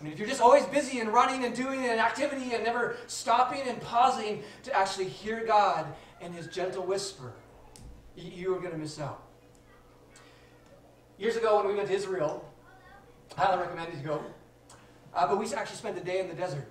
I 0.00 0.04
mean, 0.04 0.12
if 0.12 0.18
you're 0.18 0.28
just 0.28 0.40
always 0.40 0.64
busy 0.66 1.00
and 1.00 1.12
running 1.12 1.44
and 1.44 1.54
doing 1.54 1.84
an 1.84 1.98
activity 1.98 2.54
and 2.54 2.64
never 2.64 2.96
stopping 3.06 3.60
and 3.66 3.80
pausing 3.82 4.42
to 4.62 4.74
actually 4.74 5.08
hear 5.08 5.44
God 5.44 5.86
and 6.22 6.34
His 6.34 6.46
gentle 6.46 6.84
whisper, 6.84 7.32
you 8.16 8.54
are 8.54 8.58
going 8.58 8.72
to 8.72 8.78
miss 8.78 8.98
out. 8.98 9.22
Years 11.18 11.36
ago, 11.36 11.58
when 11.58 11.68
we 11.68 11.74
went 11.74 11.88
to 11.88 11.94
Israel, 11.94 12.50
I 13.36 13.42
highly 13.42 13.60
recommend 13.60 13.92
you 13.92 14.00
go. 14.00 14.24
Uh, 15.14 15.26
but 15.26 15.38
we 15.38 15.52
actually 15.52 15.76
spent 15.76 15.96
the 15.96 16.04
day 16.04 16.20
in 16.20 16.28
the 16.28 16.34
desert. 16.34 16.66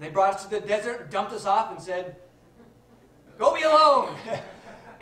They 0.00 0.08
brought 0.08 0.34
us 0.34 0.44
to 0.44 0.50
the 0.50 0.60
desert, 0.60 1.10
dumped 1.10 1.32
us 1.32 1.44
off, 1.44 1.70
and 1.70 1.80
said, 1.80 2.16
Go 3.38 3.54
be 3.54 3.62
alone. 3.62 4.14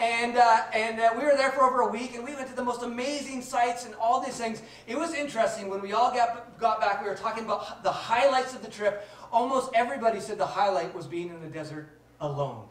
And, 0.03 0.37
uh, 0.37 0.63
and 0.75 0.99
uh, 0.99 1.11
we 1.17 1.25
were 1.25 1.37
there 1.37 1.53
for 1.53 1.63
over 1.63 1.83
a 1.83 1.89
week, 1.89 2.17
and 2.17 2.25
we 2.25 2.35
went 2.35 2.49
to 2.49 2.57
the 2.57 2.65
most 2.65 2.83
amazing 2.83 3.41
sites 3.41 3.87
and 3.87 3.95
all 3.95 4.21
these 4.21 4.37
things. 4.37 4.61
It 4.89 4.99
was 4.99 5.15
interesting. 5.15 5.71
When 5.71 5.81
we 5.81 5.93
all 5.93 6.13
got, 6.13 6.59
got 6.59 6.81
back, 6.81 7.01
we 7.05 7.09
were 7.09 7.15
talking 7.15 7.45
about 7.45 7.85
the 7.85 7.93
highlights 7.93 8.53
of 8.53 8.63
the 8.63 8.69
trip. 8.69 9.07
Almost 9.31 9.71
everybody 9.77 10.19
said 10.19 10.39
the 10.39 10.47
highlight 10.47 10.93
was 10.93 11.07
being 11.07 11.29
in 11.29 11.41
the 11.41 11.47
desert 11.47 11.89
alone. 12.21 12.65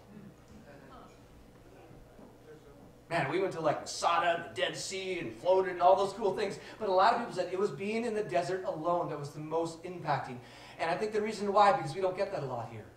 Man, 3.09 3.31
we 3.31 3.39
went 3.39 3.53
to 3.53 3.61
like 3.61 3.79
Masada 3.79 4.35
and 4.35 4.43
the 4.43 4.61
Dead 4.61 4.75
Sea 4.75 5.19
and 5.19 5.33
floated 5.33 5.71
and 5.71 5.81
all 5.81 5.95
those 5.95 6.11
cool 6.11 6.35
things. 6.35 6.59
But 6.79 6.89
a 6.89 6.93
lot 6.93 7.13
of 7.13 7.19
people 7.19 7.33
said 7.33 7.47
it 7.53 7.59
was 7.59 7.71
being 7.71 8.03
in 8.03 8.13
the 8.13 8.23
desert 8.23 8.65
alone 8.65 9.09
that 9.09 9.17
was 9.17 9.29
the 9.29 9.39
most 9.39 9.81
impacting. 9.83 10.35
And 10.79 10.91
I 10.91 10.97
think 10.97 11.13
the 11.13 11.21
reason 11.21 11.53
why, 11.53 11.71
because 11.71 11.95
we 11.95 12.01
don't 12.01 12.17
get 12.17 12.33
that 12.33 12.43
a 12.43 12.45
lot 12.45 12.67
here 12.69 12.90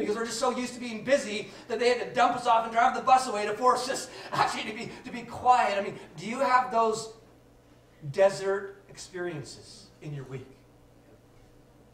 because 0.00 0.16
we're 0.16 0.26
just 0.26 0.40
so 0.40 0.50
used 0.50 0.74
to 0.74 0.80
being 0.80 1.04
busy 1.04 1.48
that 1.68 1.78
they 1.78 1.88
had 1.90 2.00
to 2.00 2.14
dump 2.14 2.36
us 2.36 2.46
off 2.46 2.64
and 2.64 2.72
drive 2.72 2.94
the 2.94 3.02
bus 3.02 3.28
away 3.28 3.46
to 3.46 3.52
force 3.52 3.88
us 3.88 4.10
actually 4.32 4.70
to 4.70 4.76
be, 4.76 4.90
to 5.04 5.12
be 5.12 5.22
quiet. 5.22 5.78
I 5.78 5.82
mean, 5.82 5.98
do 6.16 6.26
you 6.26 6.40
have 6.40 6.70
those 6.70 7.12
desert 8.10 8.82
experiences 8.88 9.86
in 10.02 10.14
your 10.14 10.24
week? 10.24 10.46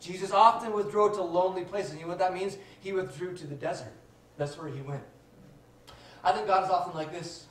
Jesus 0.00 0.30
often 0.30 0.72
withdrew 0.72 1.10
to 1.14 1.22
lonely 1.22 1.64
places. 1.64 1.94
You 1.94 2.02
know 2.02 2.08
what 2.08 2.18
that 2.18 2.32
means? 2.32 2.56
He 2.80 2.92
withdrew 2.92 3.36
to 3.38 3.46
the 3.46 3.54
desert. 3.54 3.92
That's 4.36 4.56
where 4.56 4.68
he 4.68 4.80
went. 4.80 5.02
I 6.22 6.32
think 6.32 6.46
God 6.46 6.64
is 6.64 6.70
often 6.70 6.94
like 6.94 7.12
this. 7.12 7.46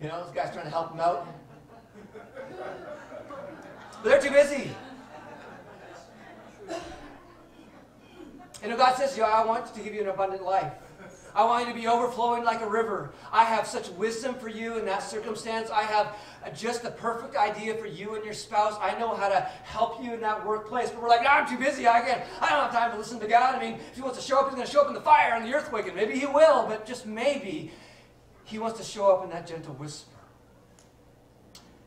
You 0.00 0.08
know, 0.08 0.24
this 0.24 0.34
guy's 0.34 0.52
trying 0.52 0.64
to 0.64 0.70
help 0.70 0.92
him 0.92 1.00
out. 1.00 1.26
But 4.02 4.04
they're 4.04 4.20
too 4.20 4.30
busy. 4.30 4.70
And 8.62 8.72
if 8.72 8.78
God 8.78 8.96
says, 8.96 9.16
"Yeah, 9.16 9.24
I 9.24 9.44
want 9.44 9.72
to 9.74 9.80
give 9.80 9.94
you 9.94 10.02
an 10.02 10.08
abundant 10.08 10.42
life. 10.42 10.72
I 11.34 11.44
want 11.44 11.66
you 11.66 11.74
to 11.74 11.78
be 11.78 11.88
overflowing 11.88 12.44
like 12.44 12.60
a 12.60 12.68
river. 12.68 13.10
I 13.32 13.42
have 13.42 13.66
such 13.66 13.88
wisdom 13.90 14.36
for 14.36 14.48
you 14.48 14.78
in 14.78 14.84
that 14.84 15.02
circumstance. 15.02 15.68
I 15.68 15.82
have 15.82 16.14
just 16.56 16.84
the 16.84 16.92
perfect 16.92 17.34
idea 17.34 17.74
for 17.74 17.86
you 17.86 18.14
and 18.14 18.24
your 18.24 18.34
spouse. 18.34 18.76
I 18.80 18.96
know 19.00 19.16
how 19.16 19.28
to 19.28 19.40
help 19.64 20.02
you 20.02 20.14
in 20.14 20.20
that 20.20 20.46
workplace. 20.46 20.90
But 20.90 21.02
we're 21.02 21.08
like, 21.08 21.26
I'm 21.28 21.48
too 21.48 21.58
busy. 21.58 21.88
I 21.88 22.02
can't. 22.02 22.22
I 22.40 22.50
don't 22.50 22.62
have 22.62 22.72
time 22.72 22.92
to 22.92 22.98
listen 22.98 23.18
to 23.18 23.26
God. 23.26 23.56
I 23.56 23.60
mean, 23.60 23.80
if 23.90 23.96
He 23.96 24.00
wants 24.02 24.16
to 24.18 24.24
show 24.24 24.38
up, 24.38 24.46
He's 24.46 24.54
going 24.54 24.66
to 24.66 24.72
show 24.72 24.82
up 24.82 24.88
in 24.88 24.94
the 24.94 25.00
fire 25.00 25.32
and 25.34 25.44
the 25.44 25.52
earthquake, 25.52 25.88
and 25.88 25.96
maybe 25.96 26.16
He 26.16 26.26
will. 26.26 26.66
But 26.68 26.86
just 26.86 27.04
maybe 27.04 27.72
He 28.44 28.60
wants 28.60 28.78
to 28.78 28.84
show 28.84 29.12
up 29.12 29.24
in 29.24 29.30
that 29.30 29.48
gentle 29.48 29.74
whisper. 29.74 30.10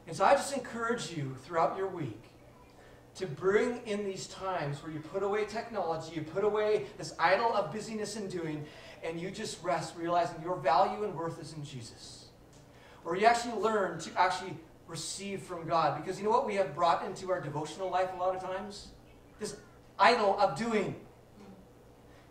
And 0.08 0.16
so 0.16 0.26
I 0.26 0.34
just 0.34 0.54
encourage 0.54 1.12
you 1.12 1.38
throughout 1.46 1.78
your 1.78 1.88
week 1.88 2.27
to 3.18 3.26
bring 3.26 3.82
in 3.86 4.06
these 4.06 4.28
times 4.28 4.82
where 4.84 4.92
you 4.92 5.00
put 5.00 5.24
away 5.24 5.46
technology, 5.46 6.16
you 6.16 6.22
put 6.22 6.44
away 6.44 6.86
this 6.98 7.14
idol 7.20 7.54
of 7.54 7.74
busyness 7.74 8.16
and 8.16 8.30
doing, 8.30 8.64
and 9.04 9.20
you 9.20 9.32
just 9.32 9.64
rest, 9.64 9.96
realizing 9.98 10.42
your 10.44 10.58
value 10.58 11.04
and 11.04 11.16
worth 11.16 11.42
is 11.42 11.54
in 11.54 11.64
Jesus. 11.64 12.26
Or 13.04 13.16
you 13.16 13.26
actually 13.26 13.62
learn 13.62 14.00
to 14.00 14.12
actually 14.18 14.56
receive 14.88 15.42
from 15.42 15.68
God. 15.68 16.02
Because 16.02 16.20
you 16.20 16.26
know 16.26 16.32
what 16.32 16.46
we 16.46 16.56
have 16.56 16.76
brought 16.76 17.06
into 17.06 17.32
our 17.32 17.42
devotional 17.42 17.90
life 17.90 18.10
a 18.14 18.18
lot 18.18 18.36
of 18.36 18.42
times? 18.42 18.90
This 19.40 19.58
idol 20.00 20.40
of 20.40 20.58
doing. 20.58 20.96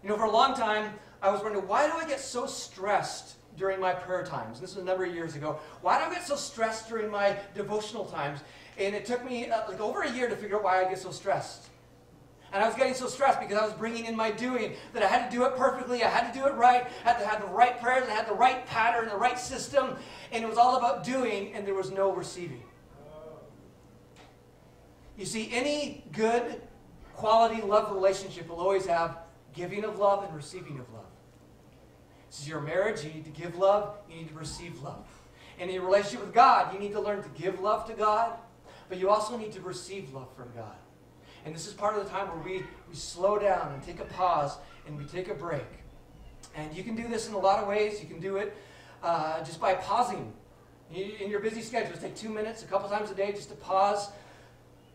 You 0.02 0.08
know, 0.08 0.16
for 0.16 0.24
a 0.24 0.30
long 0.30 0.54
time, 0.54 0.92
I 1.22 1.30
was 1.30 1.42
wondering, 1.42 1.66
why 1.66 1.86
do 1.86 1.94
I 1.94 2.06
get 2.06 2.20
so 2.20 2.46
stressed 2.46 3.36
during 3.56 3.80
my 3.80 3.92
prayer 3.92 4.24
times? 4.24 4.60
This 4.60 4.74
was 4.74 4.82
a 4.82 4.86
number 4.86 5.04
of 5.04 5.14
years 5.14 5.34
ago. 5.34 5.58
Why 5.80 5.98
do 5.98 6.04
I 6.04 6.14
get 6.14 6.26
so 6.26 6.36
stressed 6.36 6.88
during 6.88 7.10
my 7.10 7.36
devotional 7.54 8.04
times? 8.04 8.40
And 8.78 8.94
it 8.94 9.06
took 9.06 9.24
me 9.24 9.48
uh, 9.48 9.68
like 9.68 9.80
over 9.80 10.02
a 10.02 10.10
year 10.10 10.28
to 10.28 10.36
figure 10.36 10.56
out 10.56 10.64
why 10.64 10.84
I 10.84 10.88
get 10.88 10.98
so 10.98 11.10
stressed. 11.10 11.68
And 12.52 12.62
I 12.62 12.68
was 12.68 12.76
getting 12.76 12.94
so 12.94 13.06
stressed 13.06 13.40
because 13.40 13.58
I 13.58 13.64
was 13.64 13.74
bringing 13.74 14.06
in 14.06 14.16
my 14.16 14.30
doing 14.30 14.74
that 14.92 15.02
I 15.02 15.06
had 15.06 15.28
to 15.30 15.36
do 15.36 15.44
it 15.44 15.56
perfectly. 15.56 16.04
I 16.04 16.08
had 16.08 16.32
to 16.32 16.38
do 16.38 16.46
it 16.46 16.54
right. 16.54 16.86
I 17.04 17.08
had 17.08 17.18
to 17.18 17.26
have 17.26 17.40
the 17.40 17.48
right 17.48 17.80
prayers. 17.80 18.08
I 18.08 18.12
had 18.12 18.28
the 18.28 18.34
right 18.34 18.64
pattern, 18.66 19.08
the 19.08 19.16
right 19.16 19.38
system. 19.38 19.96
And 20.32 20.44
it 20.44 20.46
was 20.46 20.58
all 20.58 20.76
about 20.76 21.04
doing, 21.04 21.52
and 21.54 21.66
there 21.66 21.74
was 21.74 21.90
no 21.90 22.12
receiving. 22.12 22.62
You 25.18 25.24
see, 25.24 25.50
any 25.52 26.04
good 26.12 26.60
quality 27.14 27.62
love 27.62 27.92
relationship 27.92 28.48
will 28.48 28.60
always 28.60 28.86
have 28.86 29.18
giving 29.54 29.84
of 29.84 29.98
love 29.98 30.24
and 30.24 30.34
receiving 30.34 30.78
of 30.78 30.90
love. 30.92 31.04
This 32.30 32.40
is 32.40 32.48
your 32.48 32.60
marriage. 32.60 33.02
You 33.02 33.12
need 33.12 33.24
to 33.24 33.30
give 33.30 33.56
love. 33.56 33.96
You 34.10 34.16
need 34.16 34.28
to 34.28 34.34
receive 34.34 34.80
love. 34.82 35.06
And 35.58 35.70
in 35.70 35.76
your 35.76 35.84
relationship 35.84 36.20
with 36.20 36.34
God, 36.34 36.72
you 36.74 36.78
need 36.78 36.92
to 36.92 37.00
learn 37.00 37.22
to 37.22 37.28
give 37.30 37.60
love 37.60 37.86
to 37.88 37.94
God 37.94 38.38
but 38.88 38.98
you 38.98 39.10
also 39.10 39.36
need 39.36 39.52
to 39.52 39.60
receive 39.60 40.12
love 40.12 40.28
from 40.36 40.48
God. 40.54 40.76
And 41.44 41.54
this 41.54 41.66
is 41.66 41.74
part 41.74 41.96
of 41.96 42.04
the 42.04 42.10
time 42.10 42.28
where 42.28 42.42
we, 42.42 42.64
we 42.88 42.94
slow 42.94 43.38
down 43.38 43.72
and 43.72 43.82
take 43.82 44.00
a 44.00 44.04
pause 44.04 44.58
and 44.86 44.98
we 44.98 45.04
take 45.04 45.28
a 45.28 45.34
break. 45.34 45.66
And 46.54 46.74
you 46.74 46.82
can 46.82 46.96
do 46.96 47.06
this 47.08 47.28
in 47.28 47.34
a 47.34 47.38
lot 47.38 47.60
of 47.60 47.68
ways. 47.68 48.00
You 48.00 48.08
can 48.08 48.20
do 48.20 48.36
it 48.36 48.56
uh, 49.02 49.42
just 49.44 49.60
by 49.60 49.74
pausing 49.74 50.32
In 50.92 51.30
your 51.30 51.40
busy 51.40 51.62
schedule, 51.62 51.96
take 51.98 52.16
two 52.16 52.28
minutes 52.28 52.62
a 52.62 52.66
couple 52.66 52.88
times 52.88 53.10
a 53.10 53.14
day 53.14 53.32
just 53.32 53.48
to 53.48 53.56
pause 53.56 54.10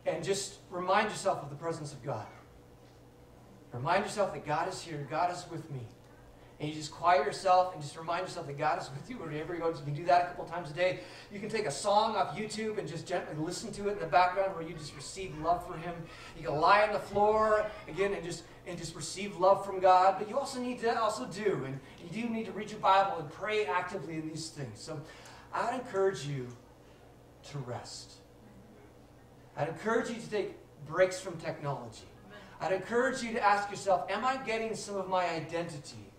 and 0.06 0.24
just 0.24 0.56
remind 0.70 1.10
yourself 1.10 1.44
of 1.44 1.50
the 1.50 1.56
presence 1.56 1.92
of 1.92 2.02
God. 2.04 2.26
Remind 3.74 4.06
yourself 4.06 4.34
that 4.34 4.46
God 4.46 4.68
is 4.70 4.82
here, 4.82 5.06
God 5.10 5.32
is 5.32 5.46
with 5.52 5.70
me. 5.72 5.82
And 6.62 6.70
you 6.70 6.76
just 6.76 6.92
quiet 6.92 7.26
yourself 7.26 7.74
and 7.74 7.82
just 7.82 7.98
remind 7.98 8.22
yourself 8.22 8.46
that 8.46 8.56
God 8.56 8.80
is 8.80 8.88
with 8.92 9.10
you 9.10 9.16
wherever 9.16 9.56
you 9.56 9.62
go. 9.62 9.70
You 9.70 9.84
can 9.84 9.96
do 9.96 10.06
that 10.06 10.22
a 10.22 10.26
couple 10.28 10.46
times 10.46 10.70
a 10.70 10.74
day. 10.76 11.00
You 11.34 11.40
can 11.40 11.50
take 11.50 11.66
a 11.66 11.72
song 11.72 12.16
off 12.16 12.38
YouTube 12.38 12.78
and 12.78 12.88
just 12.88 13.08
gently 13.08 13.36
listen 13.44 13.72
to 13.74 13.90
it 13.90 13.94
in 13.94 14.00
the 14.00 14.06
background 14.06 14.54
where 14.54 14.62
you 14.64 14.76
just 14.76 14.96
receive 14.96 15.36
love 15.40 15.66
for 15.66 15.76
Him. 15.76 15.96
You 16.38 16.46
can 16.46 16.62
lie 16.62 16.84
on 16.84 16.94
the 16.94 17.00
floor 17.00 17.66
again 17.88 18.14
and 18.14 18.24
just 18.24 18.44
and 18.68 18.78
just 18.78 18.96
receive 18.96 19.38
love 19.38 19.66
from 19.66 19.80
God. 19.80 20.18
But 20.20 20.30
you 20.30 20.38
also 20.38 20.60
need 20.60 20.80
to 20.82 21.02
also 21.02 21.26
do, 21.26 21.64
and 21.66 21.80
you 22.00 22.22
do 22.22 22.30
need 22.30 22.46
to 22.46 22.52
read 22.52 22.70
your 22.70 22.80
Bible 22.80 23.18
and 23.18 23.32
pray 23.32 23.66
actively 23.66 24.14
in 24.14 24.30
these 24.30 24.50
things. 24.50 24.80
So 24.80 25.02
I 25.52 25.66
would 25.66 25.82
encourage 25.82 26.28
you 26.28 26.48
to 27.50 27.58
rest. 27.58 28.18
I'd 29.58 29.68
encourage 29.68 30.10
you 30.10 30.22
to 30.22 30.30
take 30.30 30.54
breaks 30.86 31.20
from 31.20 31.38
technology. 31.38 32.06
I'd 32.60 32.72
encourage 32.72 33.24
you 33.24 33.34
to 33.34 33.44
ask 33.44 33.72
yourself, 33.72 34.12
am 34.12 34.24
I 34.24 34.38
getting 34.38 34.76
some 34.76 34.96
of 34.96 35.10
my 35.10 35.28
identity 35.28 36.11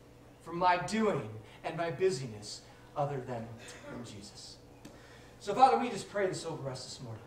from 0.44 0.58
my 0.58 0.76
doing 0.78 1.28
and 1.64 1.76
my 1.76 1.90
busyness 1.90 2.62
other 2.96 3.20
than 3.26 3.46
from 3.88 4.04
Jesus? 4.04 4.56
So, 5.40 5.54
Father, 5.54 5.78
we 5.78 5.90
just 5.90 6.10
pray 6.10 6.26
this 6.26 6.44
over 6.46 6.70
us 6.70 6.84
this 6.84 7.00
morning. 7.02 7.22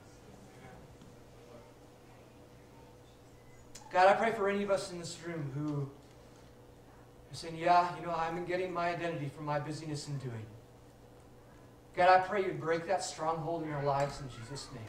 God, 3.91 4.07
I 4.07 4.13
pray 4.13 4.31
for 4.31 4.49
any 4.49 4.63
of 4.63 4.71
us 4.71 4.91
in 4.91 4.99
this 4.99 5.17
room 5.25 5.51
who 5.53 5.89
are 7.31 7.35
saying, 7.35 7.57
Yeah, 7.57 7.89
you 7.99 8.05
know, 8.05 8.13
I'm 8.13 8.45
getting 8.45 8.73
my 8.73 8.89
identity 8.89 9.29
from 9.35 9.45
my 9.45 9.59
busyness 9.59 10.07
and 10.07 10.21
doing. 10.21 10.45
God, 11.95 12.09
I 12.09 12.25
pray 12.27 12.43
you'd 12.43 12.59
break 12.59 12.87
that 12.87 13.03
stronghold 13.03 13.63
in 13.63 13.71
our 13.71 13.85
lives 13.85 14.19
in 14.19 14.27
Jesus' 14.29 14.67
name. 14.73 14.83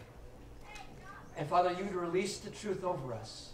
And 1.37 1.49
Father, 1.49 1.71
you 1.71 1.85
would 1.85 1.95
release 1.95 2.39
the 2.39 2.51
truth 2.51 2.83
over 2.83 3.13
us 3.13 3.53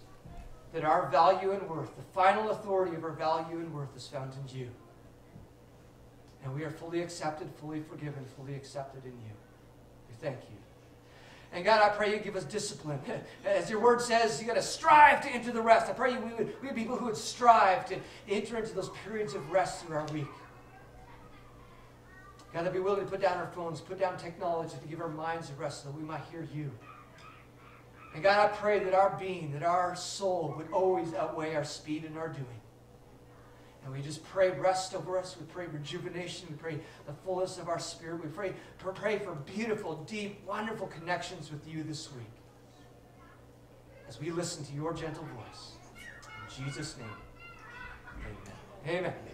that 0.73 0.85
our 0.85 1.09
value 1.11 1.53
and 1.53 1.69
worth, 1.69 1.95
the 1.97 2.03
final 2.15 2.51
authority 2.51 2.97
of 2.97 3.05
our 3.05 3.13
value 3.13 3.59
and 3.59 3.73
worth, 3.73 3.95
is 3.97 4.07
found 4.07 4.33
in 4.35 4.59
you. 4.59 4.69
And 6.45 6.55
we 6.55 6.65
are 6.65 6.71
fully 6.71 7.03
accepted, 7.03 7.49
fully 7.61 7.81
forgiven, 7.81 8.25
fully 8.37 8.55
accepted 8.55 9.05
in 9.05 9.13
you. 9.13 9.33
We 10.09 10.15
thank 10.21 10.39
you. 10.51 10.57
And 11.53 11.65
God, 11.65 11.83
I 11.83 11.95
pray 11.95 12.13
you 12.13 12.19
give 12.19 12.35
us 12.35 12.45
discipline. 12.45 12.99
As 13.45 13.69
your 13.69 13.81
word 13.81 14.01
says, 14.01 14.41
you 14.41 14.47
got 14.47 14.57
to 14.57 14.63
strive 14.63 15.21
to 15.23 15.29
enter 15.29 15.53
the 15.53 15.61
rest. 15.61 15.91
I 15.91 15.93
pray 15.93 16.13
you, 16.13 16.21
we 16.21 16.33
would 16.33 16.55
we 16.63 16.69
be 16.69 16.75
people 16.75 16.97
who 16.97 17.05
would 17.07 17.17
strive 17.17 17.85
to 17.87 17.97
enter 18.29 18.57
into 18.57 18.75
those 18.75 18.91
periods 19.05 19.35
of 19.35 19.51
rest 19.51 19.85
through 19.85 19.97
our 19.97 20.07
week. 20.07 20.27
God, 22.55 22.65
that 22.67 22.73
be 22.73 22.81
willing 22.81 23.05
to 23.05 23.11
put 23.11 23.21
down 23.21 23.39
our 23.39 23.49
phones, 23.49 23.81
put 23.81 23.99
down 23.99 24.17
technology 24.19 24.77
to 24.81 24.89
give 24.89 25.01
our 25.01 25.09
minds 25.09 25.51
a 25.51 25.61
rest 25.61 25.83
so 25.83 25.91
that 25.91 25.97
we 25.97 26.03
might 26.03 26.23
hear 26.31 26.47
you. 26.55 26.71
And 28.15 28.23
God, 28.23 28.51
I 28.51 28.55
pray 28.55 28.79
that 28.81 28.95
our 28.95 29.17
being, 29.19 29.53
that 29.53 29.63
our 29.63 29.97
soul 29.97 30.55
would 30.57 30.71
always 30.71 31.15
outweigh 31.15 31.55
our 31.55 31.65
speed 31.65 32.05
and 32.05 32.19
our 32.19 32.29
doing. 32.29 32.61
And 33.85 33.93
we 33.93 34.01
just 34.01 34.23
pray 34.25 34.51
rest 34.51 34.95
over 34.95 35.19
us. 35.19 35.37
We 35.39 35.47
pray 35.47 35.67
rejuvenation. 35.67 36.49
We 36.51 36.57
pray 36.57 36.81
the 37.07 37.13
fullness 37.25 37.59
of 37.59 37.69
our 37.69 37.79
spirit. 37.79 38.23
We 38.23 38.29
pray, 38.29 38.55
pray 38.79 39.19
for 39.19 39.35
beautiful, 39.35 39.97
deep, 40.07 40.47
wonderful 40.47 40.87
connections 40.87 41.51
with 41.51 41.67
you 41.67 41.83
this 41.83 42.13
week. 42.13 42.31
As 44.09 44.21
we 44.21 44.31
listen 44.31 44.65
to 44.67 44.73
your 44.73 44.93
gentle 44.93 45.27
voice. 45.37 45.73
In 45.97 46.65
Jesus' 46.67 46.97
name, 46.99 47.09
amen. 48.87 49.07
Amen. 49.07 49.32